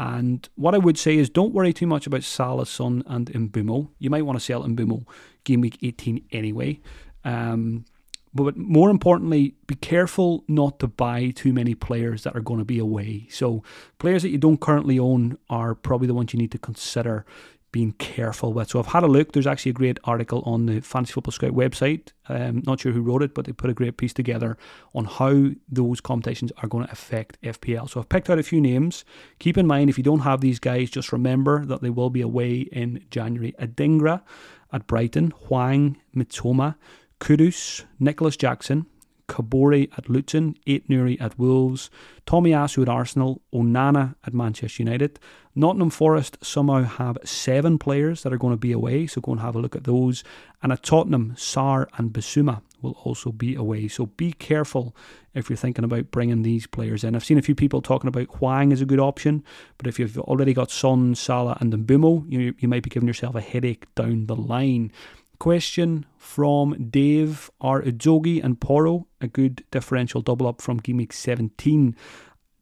and 0.00 0.48
what 0.54 0.74
I 0.74 0.78
would 0.78 0.96
say 0.96 1.18
is 1.18 1.28
don't 1.28 1.52
worry 1.52 1.74
too 1.74 1.86
much 1.86 2.06
about 2.06 2.22
Salah, 2.22 2.64
Son, 2.64 3.04
and 3.06 3.30
Mbeumo. 3.30 3.90
You 3.98 4.08
might 4.08 4.22
want 4.24 4.38
to 4.38 4.44
sell 4.44 4.62
Mbeumo 4.62 5.04
game 5.44 5.60
week 5.60 5.76
18 5.82 6.24
anyway. 6.32 6.80
Um, 7.22 7.84
but 8.32 8.56
more 8.56 8.88
importantly, 8.88 9.56
be 9.66 9.74
careful 9.74 10.42
not 10.48 10.78
to 10.78 10.88
buy 10.88 11.32
too 11.36 11.52
many 11.52 11.74
players 11.74 12.22
that 12.22 12.34
are 12.34 12.40
going 12.40 12.60
to 12.60 12.64
be 12.64 12.78
away. 12.78 13.26
So, 13.28 13.62
players 13.98 14.22
that 14.22 14.30
you 14.30 14.38
don't 14.38 14.58
currently 14.58 14.98
own 14.98 15.36
are 15.50 15.74
probably 15.74 16.06
the 16.06 16.14
ones 16.14 16.32
you 16.32 16.38
need 16.38 16.52
to 16.52 16.58
consider 16.58 17.26
being 17.72 17.92
careful 17.92 18.52
with. 18.52 18.70
So 18.70 18.78
I've 18.78 18.86
had 18.86 19.02
a 19.02 19.08
look. 19.08 19.32
There's 19.32 19.46
actually 19.46 19.70
a 19.70 19.74
great 19.74 19.98
article 20.04 20.42
on 20.44 20.66
the 20.66 20.80
Fantasy 20.80 21.12
Football 21.12 21.32
Scout 21.32 21.52
website. 21.52 22.08
Um, 22.28 22.62
not 22.66 22.80
sure 22.80 22.92
who 22.92 23.02
wrote 23.02 23.22
it, 23.22 23.34
but 23.34 23.44
they 23.44 23.52
put 23.52 23.70
a 23.70 23.74
great 23.74 23.96
piece 23.96 24.12
together 24.12 24.56
on 24.94 25.04
how 25.04 25.50
those 25.68 26.00
competitions 26.00 26.52
are 26.62 26.68
going 26.68 26.86
to 26.86 26.92
affect 26.92 27.40
FPL. 27.42 27.88
So 27.88 28.00
I've 28.00 28.08
picked 28.08 28.28
out 28.28 28.38
a 28.38 28.42
few 28.42 28.60
names. 28.60 29.04
Keep 29.38 29.58
in 29.58 29.66
mind, 29.66 29.90
if 29.90 29.98
you 29.98 30.04
don't 30.04 30.20
have 30.20 30.40
these 30.40 30.58
guys, 30.58 30.90
just 30.90 31.12
remember 31.12 31.64
that 31.66 31.80
they 31.80 31.90
will 31.90 32.10
be 32.10 32.20
away 32.20 32.60
in 32.60 33.04
January. 33.10 33.54
Adingra 33.60 34.22
at 34.72 34.86
Brighton, 34.86 35.30
Hwang, 35.30 35.96
Mitoma, 36.14 36.76
Kudus, 37.20 37.84
Nicolas 37.98 38.36
Jackson, 38.36 38.86
Kabore 39.30 39.88
at 39.96 40.08
Luton, 40.08 40.56
Ait-Nouri 40.66 41.20
at 41.20 41.38
Wolves, 41.38 41.88
Tomiyasu 42.26 42.82
at 42.82 42.88
Arsenal, 42.88 43.42
Onana 43.54 44.16
at 44.26 44.34
Manchester 44.34 44.82
United. 44.82 45.20
Nottingham 45.60 45.90
Forest 45.90 46.38
somehow 46.42 46.84
have 46.84 47.18
seven 47.22 47.78
players 47.78 48.22
that 48.22 48.32
are 48.32 48.38
going 48.38 48.54
to 48.54 48.58
be 48.58 48.72
away, 48.72 49.06
so 49.06 49.20
go 49.20 49.32
and 49.32 49.40
have 49.42 49.54
a 49.54 49.60
look 49.60 49.76
at 49.76 49.84
those. 49.84 50.24
And 50.62 50.72
at 50.72 50.82
Tottenham, 50.82 51.34
Sarr 51.36 51.86
and 51.98 52.12
Bissouma 52.12 52.62
will 52.80 52.96
also 53.04 53.30
be 53.30 53.54
away. 53.54 53.86
So 53.86 54.06
be 54.06 54.32
careful 54.32 54.96
if 55.34 55.50
you're 55.50 55.58
thinking 55.58 55.84
about 55.84 56.10
bringing 56.10 56.42
these 56.42 56.66
players 56.66 57.04
in. 57.04 57.14
I've 57.14 57.24
seen 57.24 57.36
a 57.36 57.42
few 57.42 57.54
people 57.54 57.82
talking 57.82 58.08
about 58.08 58.28
Hwang 58.38 58.72
as 58.72 58.80
a 58.80 58.86
good 58.86 58.98
option, 58.98 59.44
but 59.76 59.86
if 59.86 59.98
you've 59.98 60.18
already 60.18 60.54
got 60.54 60.70
Son, 60.70 61.14
Salah, 61.14 61.58
and 61.60 61.72
Mbeumo, 61.72 62.24
you, 62.26 62.54
you 62.58 62.66
might 62.66 62.82
be 62.82 62.90
giving 62.90 63.06
yourself 63.06 63.34
a 63.34 63.42
headache 63.42 63.86
down 63.94 64.26
the 64.26 64.36
line. 64.36 64.90
Question 65.38 66.06
from 66.16 66.90
Dave 66.90 67.50
Are 67.60 67.82
Udogie 67.82 68.42
and 68.42 68.60
Porro 68.60 69.06
a 69.20 69.28
good 69.28 69.64
differential 69.70 70.22
double 70.22 70.46
up 70.46 70.62
from 70.62 70.80
week 70.86 71.12
17? 71.12 71.94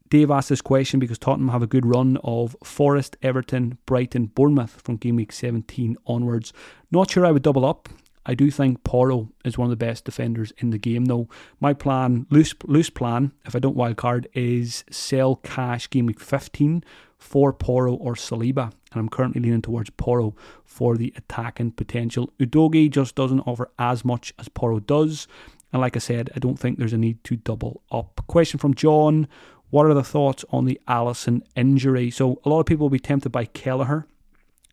Dave 0.08 0.30
asked 0.30 0.48
this 0.48 0.60
question 0.60 1.00
because 1.00 1.18
Tottenham 1.18 1.48
have 1.48 1.62
a 1.62 1.66
good 1.66 1.86
run 1.86 2.18
of 2.24 2.56
Forest, 2.64 3.16
Everton, 3.22 3.78
Brighton, 3.86 4.26
Bournemouth 4.26 4.80
from 4.82 4.96
game 4.96 5.16
week 5.16 5.32
17 5.32 5.96
onwards. 6.06 6.52
Not 6.90 7.10
sure 7.10 7.26
I 7.26 7.30
would 7.30 7.42
double 7.42 7.64
up. 7.64 7.88
I 8.26 8.34
do 8.34 8.50
think 8.50 8.84
Porro 8.84 9.30
is 9.44 9.56
one 9.56 9.66
of 9.66 9.78
the 9.78 9.84
best 9.84 10.04
defenders 10.04 10.52
in 10.58 10.70
the 10.70 10.78
game, 10.78 11.06
though. 11.06 11.28
My 11.60 11.72
plan, 11.72 12.26
loose 12.30 12.54
loose 12.64 12.90
plan, 12.90 13.32
if 13.46 13.56
I 13.56 13.58
don't 13.58 13.76
wildcard, 13.76 14.26
is 14.34 14.84
sell 14.90 15.36
Cash 15.36 15.88
game 15.88 16.06
week 16.06 16.20
15 16.20 16.84
for 17.16 17.52
Porro 17.52 17.94
or 17.94 18.14
Saliba 18.14 18.72
and 18.92 19.00
I'm 19.00 19.08
currently 19.08 19.40
leaning 19.40 19.62
towards 19.62 19.90
Porro 19.90 20.34
for 20.64 20.96
the 20.96 21.12
attacking 21.16 21.72
potential. 21.72 22.32
Udogie 22.38 22.90
just 22.90 23.14
doesn't 23.14 23.40
offer 23.40 23.70
as 23.78 24.04
much 24.04 24.32
as 24.38 24.48
Porro 24.48 24.80
does, 24.80 25.28
and 25.72 25.82
like 25.82 25.96
I 25.96 25.98
said, 25.98 26.30
I 26.34 26.38
don't 26.38 26.58
think 26.58 26.78
there's 26.78 26.92
a 26.92 26.98
need 26.98 27.22
to 27.24 27.36
double 27.36 27.82
up. 27.92 28.22
Question 28.26 28.58
from 28.58 28.74
John 28.74 29.28
What 29.70 29.86
are 29.86 29.94
the 29.94 30.04
thoughts 30.04 30.44
on 30.50 30.64
the 30.64 30.80
Alisson 30.88 31.42
injury? 31.54 32.10
So, 32.10 32.40
a 32.44 32.48
lot 32.48 32.60
of 32.60 32.66
people 32.66 32.84
will 32.84 32.90
be 32.90 32.98
tempted 32.98 33.30
by 33.30 33.44
Kelleher 33.44 34.06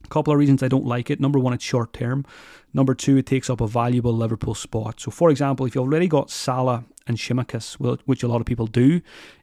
A 0.04 0.08
couple 0.08 0.32
of 0.32 0.40
reasons 0.40 0.64
I 0.64 0.68
don't 0.68 0.86
like 0.86 1.10
it. 1.10 1.20
Number 1.20 1.40
one, 1.40 1.54
it's 1.54 1.64
short 1.64 1.92
term. 1.94 2.26
Number 2.74 2.94
two, 2.94 3.18
it 3.18 3.26
takes 3.26 3.50
up 3.50 3.60
a 3.60 3.68
valuable 3.68 4.14
Liverpool 4.14 4.56
spot. 4.56 5.00
So, 5.00 5.12
for 5.12 5.30
example, 5.30 5.66
if 5.66 5.76
you've 5.76 5.84
already 5.84 6.08
got 6.08 6.30
Salah 6.30 6.86
and 7.08 7.18
Tsimikas, 7.18 7.76
which 8.06 8.24
a 8.24 8.28
lot 8.28 8.40
of 8.42 8.46
people 8.46 8.68
do, 8.68 9.02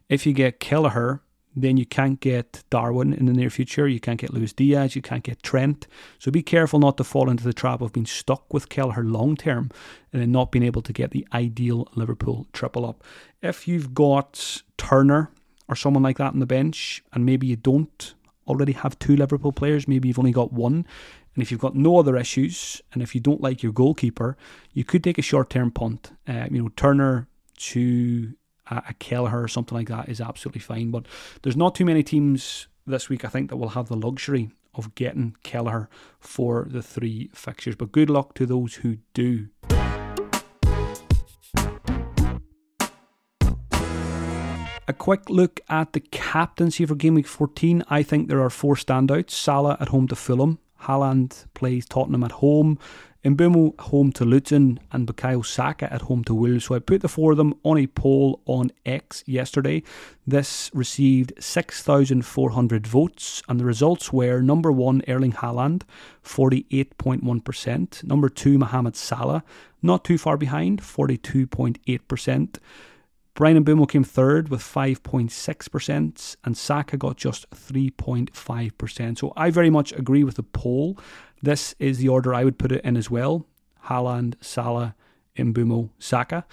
if 0.09 0.25
you 0.25 0.33
get 0.33 0.59
Kelleher, 0.59 1.21
then 1.55 1.77
you 1.77 1.85
can't 1.85 2.19
get 2.19 2.63
Darwin 2.71 3.13
in 3.13 3.27
the 3.27 3.33
near 3.33 3.49
future. 3.49 3.87
You 3.87 3.99
can't 3.99 4.19
get 4.19 4.33
Luis 4.33 4.53
Diaz. 4.53 4.95
You 4.95 5.01
can't 5.03 5.23
get 5.23 5.43
Trent. 5.43 5.87
So 6.17 6.31
be 6.31 6.41
careful 6.41 6.79
not 6.79 6.97
to 6.97 7.03
fall 7.03 7.29
into 7.29 7.43
the 7.43 7.53
trap 7.53 7.81
of 7.81 7.93
being 7.93 8.07
stuck 8.07 8.51
with 8.51 8.69
Kelleher 8.69 9.03
long 9.03 9.35
term 9.35 9.69
and 10.11 10.21
then 10.21 10.31
not 10.31 10.51
being 10.51 10.65
able 10.65 10.81
to 10.81 10.93
get 10.93 11.11
the 11.11 11.27
ideal 11.31 11.87
Liverpool 11.95 12.47
triple 12.53 12.85
up. 12.85 13.03
If 13.41 13.67
you've 13.67 13.93
got 13.93 14.63
Turner 14.77 15.29
or 15.67 15.75
someone 15.75 16.03
like 16.03 16.17
that 16.17 16.33
on 16.33 16.39
the 16.39 16.45
bench, 16.45 17.03
and 17.13 17.25
maybe 17.25 17.47
you 17.47 17.55
don't 17.55 18.15
already 18.47 18.73
have 18.73 18.99
two 18.99 19.15
Liverpool 19.15 19.51
players, 19.51 19.87
maybe 19.87 20.07
you've 20.07 20.19
only 20.19 20.31
got 20.31 20.51
one. 20.51 20.85
And 21.35 21.41
if 21.41 21.49
you've 21.51 21.59
got 21.59 21.75
no 21.75 21.97
other 21.97 22.15
issues, 22.15 22.81
and 22.93 23.01
if 23.01 23.15
you 23.15 23.21
don't 23.21 23.41
like 23.41 23.63
your 23.63 23.71
goalkeeper, 23.71 24.37
you 24.73 24.83
could 24.83 25.03
take 25.03 25.17
a 25.17 25.23
short 25.23 25.49
term 25.49 25.71
punt. 25.71 26.11
Uh, 26.27 26.47
you 26.51 26.61
know, 26.61 26.69
Turner 26.75 27.27
to 27.57 28.33
a 28.67 28.93
Kelleher 28.99 29.43
or 29.43 29.47
something 29.47 29.77
like 29.77 29.89
that 29.89 30.09
is 30.09 30.21
absolutely 30.21 30.61
fine. 30.61 30.91
But 30.91 31.05
there's 31.41 31.57
not 31.57 31.75
too 31.75 31.85
many 31.85 32.03
teams 32.03 32.67
this 32.85 33.09
week, 33.09 33.25
I 33.25 33.29
think, 33.29 33.49
that 33.49 33.57
will 33.57 33.69
have 33.69 33.87
the 33.87 33.95
luxury 33.95 34.51
of 34.75 34.95
getting 34.95 35.35
Kelleher 35.43 35.89
for 36.19 36.67
the 36.69 36.81
three 36.81 37.29
fixtures. 37.33 37.75
But 37.75 37.91
good 37.91 38.09
luck 38.09 38.33
to 38.35 38.45
those 38.45 38.75
who 38.75 38.97
do. 39.13 39.49
A 44.85 44.91
quick 44.91 45.29
look 45.29 45.61
at 45.69 45.93
the 45.93 46.01
captaincy 46.01 46.85
for 46.85 46.95
game 46.95 47.15
week 47.15 47.27
14. 47.27 47.83
I 47.89 48.03
think 48.03 48.27
there 48.27 48.41
are 48.41 48.49
four 48.49 48.75
standouts. 48.75 49.31
Salah 49.31 49.77
at 49.79 49.87
home 49.87 50.09
to 50.09 50.15
Fulham. 50.15 50.59
Haaland 50.81 51.45
plays 51.53 51.85
Tottenham 51.85 52.25
at 52.25 52.33
home. 52.33 52.77
Mbeumo 53.23 53.79
home 53.79 54.11
to 54.11 54.25
Luton 54.25 54.81
and 54.91 55.07
Bukayo 55.07 55.45
Saka 55.45 55.91
at 55.93 56.01
home 56.01 56.25
to 56.25 56.33
Wolves. 56.33 56.65
So 56.65 56.75
I 56.75 56.79
put 56.79 56.99
the 56.99 57.07
four 57.07 57.31
of 57.31 57.37
them 57.37 57.53
on 57.63 57.77
a 57.77 57.87
poll 57.87 58.41
on 58.45 58.71
X 58.85 59.23
yesterday. 59.25 59.83
This 60.27 60.69
received 60.73 61.31
6,400 61.39 62.85
votes, 62.85 63.41
and 63.47 63.61
the 63.61 63.65
results 63.65 64.11
were 64.11 64.41
number 64.41 64.73
one, 64.73 65.01
Erling 65.07 65.31
Haaland, 65.31 65.83
48.1%. 66.25 68.03
Number 68.03 68.27
two, 68.27 68.57
Mohamed 68.57 68.97
Salah, 68.97 69.45
not 69.81 70.03
too 70.03 70.17
far 70.17 70.35
behind, 70.35 70.81
42.8%. 70.81 72.57
Bryan 73.35 73.65
Mbeumo 73.65 73.89
came 73.89 74.03
third 74.03 74.49
with 74.49 74.61
5.6%, 74.61 76.35
and 76.43 76.57
Saka 76.57 76.97
got 76.97 77.17
just 77.17 77.49
3.5%. 77.49 79.17
So 79.17 79.33
I 79.35 79.49
very 79.49 79.71
much 79.71 79.91
agree 79.93 80.23
with 80.23 80.35
the 80.35 80.43
poll. 80.43 80.99
This 81.41 81.73
is 81.79 81.97
the 81.97 82.09
order 82.09 82.33
I 82.33 82.43
would 82.43 82.59
put 82.59 82.71
it 82.71 82.85
in 82.85 82.95
as 82.95 83.09
well 83.09 83.47
Haaland, 83.85 84.35
Salah, 84.39 84.95
Mbeumo, 85.35 85.89
Saka. 85.97 86.45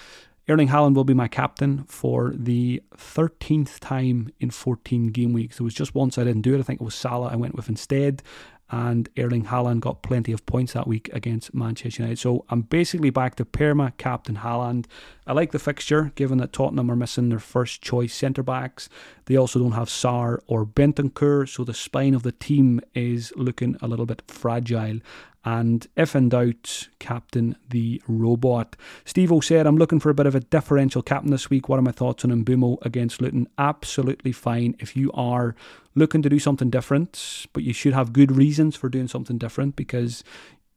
Erling 0.48 0.68
Haaland 0.68 0.94
will 0.94 1.04
be 1.04 1.14
my 1.14 1.28
captain 1.28 1.84
for 1.84 2.32
the 2.34 2.82
13th 2.96 3.78
time 3.78 4.32
in 4.40 4.50
14 4.50 5.08
game 5.08 5.32
weeks. 5.32 5.58
There 5.58 5.64
was 5.64 5.74
just 5.74 5.94
once 5.94 6.18
I 6.18 6.24
didn't 6.24 6.42
do 6.42 6.54
it. 6.54 6.60
I 6.60 6.62
think 6.62 6.80
it 6.80 6.84
was 6.84 6.94
Salah 6.94 7.28
I 7.30 7.36
went 7.36 7.54
with 7.54 7.68
instead 7.68 8.22
and 8.70 9.08
Erling 9.18 9.46
Haaland 9.46 9.80
got 9.80 10.02
plenty 10.02 10.32
of 10.32 10.46
points 10.46 10.72
that 10.74 10.86
week 10.86 11.10
against 11.12 11.52
Manchester 11.52 12.02
United. 12.02 12.18
So 12.18 12.44
I'm 12.50 12.62
basically 12.62 13.10
back 13.10 13.34
to 13.36 13.44
Perma 13.44 13.96
captain 13.96 14.36
Haaland. 14.36 14.86
I 15.26 15.32
like 15.32 15.52
the 15.52 15.58
fixture, 15.58 16.12
given 16.14 16.38
that 16.38 16.52
Tottenham 16.52 16.90
are 16.90 16.96
missing 16.96 17.28
their 17.28 17.38
first 17.38 17.82
choice 17.82 18.14
centre 18.14 18.42
backs. 18.42 18.88
They 19.26 19.36
also 19.36 19.58
don't 19.58 19.72
have 19.72 19.88
Sarr 19.88 20.38
or 20.46 20.64
Bentancur, 20.64 21.48
so 21.48 21.64
the 21.64 21.74
spine 21.74 22.14
of 22.14 22.22
the 22.22 22.32
team 22.32 22.80
is 22.94 23.32
looking 23.36 23.76
a 23.80 23.88
little 23.88 24.06
bit 24.06 24.22
fragile 24.26 25.00
and 25.44 25.86
if 25.96 26.14
in 26.14 26.28
doubt, 26.28 26.88
captain 26.98 27.56
the 27.70 28.02
robot. 28.06 28.76
Steve 29.04 29.32
O 29.32 29.40
said, 29.40 29.66
I'm 29.66 29.78
looking 29.78 29.98
for 29.98 30.10
a 30.10 30.14
bit 30.14 30.26
of 30.26 30.34
a 30.34 30.40
differential 30.40 31.02
captain 31.02 31.30
this 31.30 31.48
week. 31.48 31.68
What 31.68 31.78
are 31.78 31.82
my 31.82 31.92
thoughts 31.92 32.24
on 32.24 32.30
Mbeumo 32.30 32.78
against 32.82 33.22
Luton? 33.22 33.48
Absolutely 33.56 34.32
fine. 34.32 34.76
If 34.78 34.96
you 34.96 35.10
are 35.12 35.54
looking 35.94 36.20
to 36.22 36.28
do 36.28 36.38
something 36.38 36.68
different, 36.68 37.46
but 37.54 37.62
you 37.62 37.72
should 37.72 37.94
have 37.94 38.12
good 38.12 38.32
reasons 38.32 38.76
for 38.76 38.90
doing 38.90 39.08
something 39.08 39.38
different 39.38 39.76
because 39.76 40.22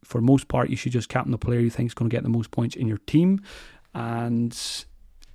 for 0.03 0.21
most 0.21 0.47
part, 0.47 0.69
you 0.69 0.77
should 0.77 0.91
just 0.93 1.09
captain 1.09 1.31
the 1.31 1.37
player 1.37 1.59
you 1.59 1.69
think 1.69 1.87
is 1.89 1.93
going 1.93 2.09
to 2.09 2.15
get 2.15 2.23
the 2.23 2.29
most 2.29 2.51
points 2.51 2.75
in 2.75 2.87
your 2.87 2.99
team. 2.99 3.41
And 3.93 4.57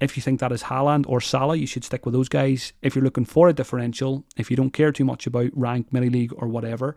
if 0.00 0.16
you 0.16 0.22
think 0.22 0.40
that 0.40 0.52
is 0.52 0.64
Haaland 0.64 1.04
or 1.08 1.20
Salah, 1.20 1.56
you 1.56 1.66
should 1.66 1.84
stick 1.84 2.06
with 2.06 2.14
those 2.14 2.28
guys. 2.28 2.72
If 2.82 2.94
you're 2.94 3.04
looking 3.04 3.24
for 3.24 3.48
a 3.48 3.52
differential, 3.52 4.24
if 4.36 4.50
you 4.50 4.56
don't 4.56 4.72
care 4.72 4.92
too 4.92 5.04
much 5.04 5.26
about 5.26 5.50
rank, 5.54 5.92
mini 5.92 6.08
league, 6.08 6.32
or 6.36 6.46
whatever, 6.46 6.94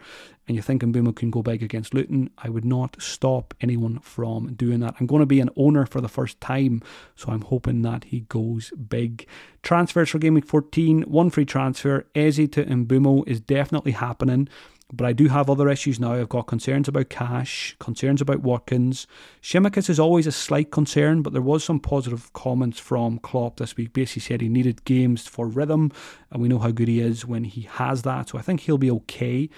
and 0.47 0.55
you're 0.55 0.63
thinking 0.63 0.93
Mbeumo 0.93 1.15
can 1.15 1.31
go 1.31 1.41
big 1.41 1.63
against 1.63 1.93
Luton, 1.93 2.29
I 2.37 2.49
would 2.49 2.65
not 2.65 3.01
stop 3.01 3.53
anyone 3.61 3.99
from 3.99 4.53
doing 4.53 4.81
that. 4.81 4.95
I'm 4.99 5.07
going 5.07 5.21
to 5.21 5.25
be 5.25 5.39
an 5.39 5.49
owner 5.55 5.85
for 5.85 6.01
the 6.01 6.09
first 6.09 6.39
time, 6.41 6.81
so 7.15 7.31
I'm 7.31 7.41
hoping 7.41 7.81
that 7.81 8.05
he 8.05 8.21
goes 8.21 8.71
big. 8.71 9.27
Transfers 9.63 10.09
for 10.09 10.19
Game 10.19 10.35
Week 10.35 10.45
14, 10.45 11.03
one 11.03 11.29
free 11.29 11.45
transfer. 11.45 12.05
Eze 12.13 12.49
to 12.49 12.65
Mbeumo 12.65 13.27
is 13.27 13.39
definitely 13.39 13.93
happening. 13.93 14.47
But 14.93 15.07
I 15.07 15.13
do 15.13 15.29
have 15.29 15.49
other 15.49 15.69
issues 15.69 15.99
now. 15.99 16.13
I've 16.13 16.27
got 16.27 16.47
concerns 16.47 16.87
about 16.87 17.09
Cash, 17.09 17.75
concerns 17.79 18.19
about 18.19 18.41
Watkins. 18.41 19.07
Tsimikas 19.41 19.89
is 19.89 19.99
always 19.99 20.27
a 20.27 20.31
slight 20.31 20.69
concern, 20.69 21.21
but 21.21 21.31
there 21.31 21.41
was 21.41 21.63
some 21.63 21.79
positive 21.79 22.31
comments 22.33 22.77
from 22.77 23.17
Klopp 23.19 23.57
this 23.57 23.77
week. 23.77 23.93
Basically 23.93 24.21
said 24.21 24.41
he 24.41 24.49
needed 24.49 24.83
games 24.83 25.27
for 25.27 25.47
rhythm, 25.47 25.91
and 26.29 26.41
we 26.41 26.49
know 26.49 26.59
how 26.59 26.71
good 26.71 26.89
he 26.89 26.99
is 26.99 27.25
when 27.25 27.45
he 27.45 27.61
has 27.61 28.01
that. 28.01 28.29
So 28.29 28.37
I 28.37 28.41
think 28.41 28.61
he'll 28.61 28.77
be 28.77 28.91
okay. 28.91 29.49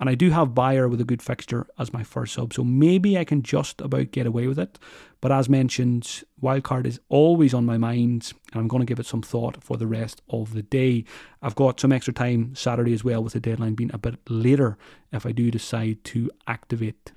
And 0.00 0.08
I 0.08 0.14
do 0.14 0.30
have 0.30 0.54
Beyer 0.54 0.88
with 0.88 1.00
a 1.02 1.04
good 1.04 1.20
fixture 1.20 1.66
as 1.78 1.92
my 1.92 2.02
first 2.02 2.32
sub, 2.32 2.54
so 2.54 2.64
maybe 2.64 3.18
I 3.18 3.24
can 3.24 3.42
just 3.42 3.82
about 3.82 4.12
get 4.12 4.26
away 4.26 4.46
with 4.46 4.58
it. 4.58 4.78
But 5.20 5.30
as 5.30 5.50
mentioned, 5.50 6.24
wildcard 6.42 6.86
is 6.86 6.98
always 7.10 7.52
on 7.52 7.66
my 7.66 7.76
mind, 7.76 8.32
and 8.52 8.60
I'm 8.62 8.68
going 8.68 8.80
to 8.80 8.86
give 8.86 8.98
it 8.98 9.04
some 9.04 9.20
thought 9.20 9.62
for 9.62 9.76
the 9.76 9.86
rest 9.86 10.22
of 10.30 10.54
the 10.54 10.62
day. 10.62 11.04
I've 11.42 11.54
got 11.54 11.78
some 11.78 11.92
extra 11.92 12.14
time 12.14 12.54
Saturday 12.54 12.94
as 12.94 13.04
well, 13.04 13.22
with 13.22 13.34
the 13.34 13.40
deadline 13.40 13.74
being 13.74 13.90
a 13.92 13.98
bit 13.98 14.18
later 14.26 14.78
if 15.12 15.26
I 15.26 15.32
do 15.32 15.50
decide 15.50 16.02
to 16.04 16.30
activate. 16.46 17.12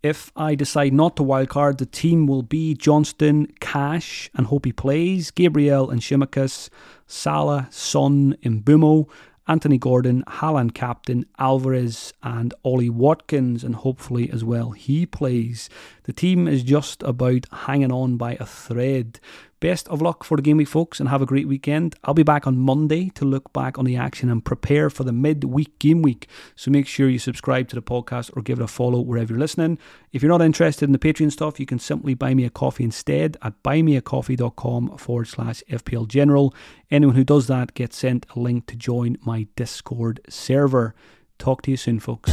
If 0.00 0.30
I 0.36 0.54
decide 0.54 0.92
not 0.92 1.16
to 1.16 1.24
wildcard, 1.24 1.78
the 1.78 1.86
team 1.86 2.28
will 2.28 2.42
be 2.42 2.74
Johnstone, 2.74 3.48
Cash, 3.58 4.30
and 4.34 4.46
hope 4.46 4.64
he 4.64 4.72
plays, 4.72 5.32
Gabriel 5.32 5.90
and 5.90 6.00
Tsimikas, 6.00 6.68
Salah, 7.08 7.66
Son, 7.72 8.36
Mbeumo, 8.44 9.08
Anthony 9.48 9.78
Gordon, 9.78 10.22
Haaland 10.28 10.74
captain, 10.74 11.24
Alvarez, 11.38 12.12
and 12.22 12.52
Ollie 12.64 12.90
Watkins, 12.90 13.64
and 13.64 13.74
hopefully 13.76 14.30
as 14.30 14.44
well 14.44 14.72
he 14.72 15.06
plays. 15.06 15.70
The 16.04 16.12
team 16.12 16.46
is 16.46 16.62
just 16.62 17.02
about 17.02 17.46
hanging 17.50 17.90
on 17.90 18.18
by 18.18 18.34
a 18.34 18.44
thread. 18.44 19.20
Best 19.60 19.88
of 19.88 20.00
luck 20.00 20.22
for 20.22 20.36
the 20.36 20.42
game 20.42 20.58
week, 20.58 20.68
folks, 20.68 21.00
and 21.00 21.08
have 21.08 21.20
a 21.20 21.26
great 21.26 21.48
weekend. 21.48 21.96
I'll 22.04 22.14
be 22.14 22.22
back 22.22 22.46
on 22.46 22.58
Monday 22.58 23.10
to 23.16 23.24
look 23.24 23.52
back 23.52 23.76
on 23.76 23.84
the 23.84 23.96
action 23.96 24.30
and 24.30 24.44
prepare 24.44 24.88
for 24.88 25.02
the 25.02 25.12
mid-week 25.12 25.78
game 25.80 26.00
week. 26.00 26.28
So 26.54 26.70
make 26.70 26.86
sure 26.86 27.08
you 27.08 27.18
subscribe 27.18 27.68
to 27.68 27.74
the 27.74 27.82
podcast 27.82 28.30
or 28.36 28.42
give 28.42 28.60
it 28.60 28.64
a 28.64 28.68
follow 28.68 29.00
wherever 29.00 29.32
you're 29.32 29.40
listening. 29.40 29.78
If 30.12 30.22
you're 30.22 30.30
not 30.30 30.42
interested 30.42 30.84
in 30.84 30.92
the 30.92 30.98
Patreon 30.98 31.32
stuff, 31.32 31.58
you 31.58 31.66
can 31.66 31.80
simply 31.80 32.14
buy 32.14 32.34
me 32.34 32.44
a 32.44 32.50
coffee 32.50 32.84
instead 32.84 33.36
at 33.42 33.60
buymeacoffee.com 33.64 34.96
forward 34.96 35.26
slash 35.26 35.62
FPL 35.68 36.06
General. 36.06 36.54
Anyone 36.90 37.16
who 37.16 37.24
does 37.24 37.48
that 37.48 37.74
gets 37.74 37.96
sent 37.96 38.26
a 38.36 38.38
link 38.38 38.66
to 38.66 38.76
join 38.76 39.16
my 39.22 39.48
Discord 39.56 40.20
server. 40.28 40.94
Talk 41.38 41.62
to 41.62 41.70
you 41.72 41.76
soon, 41.76 41.98
folks. 41.98 42.32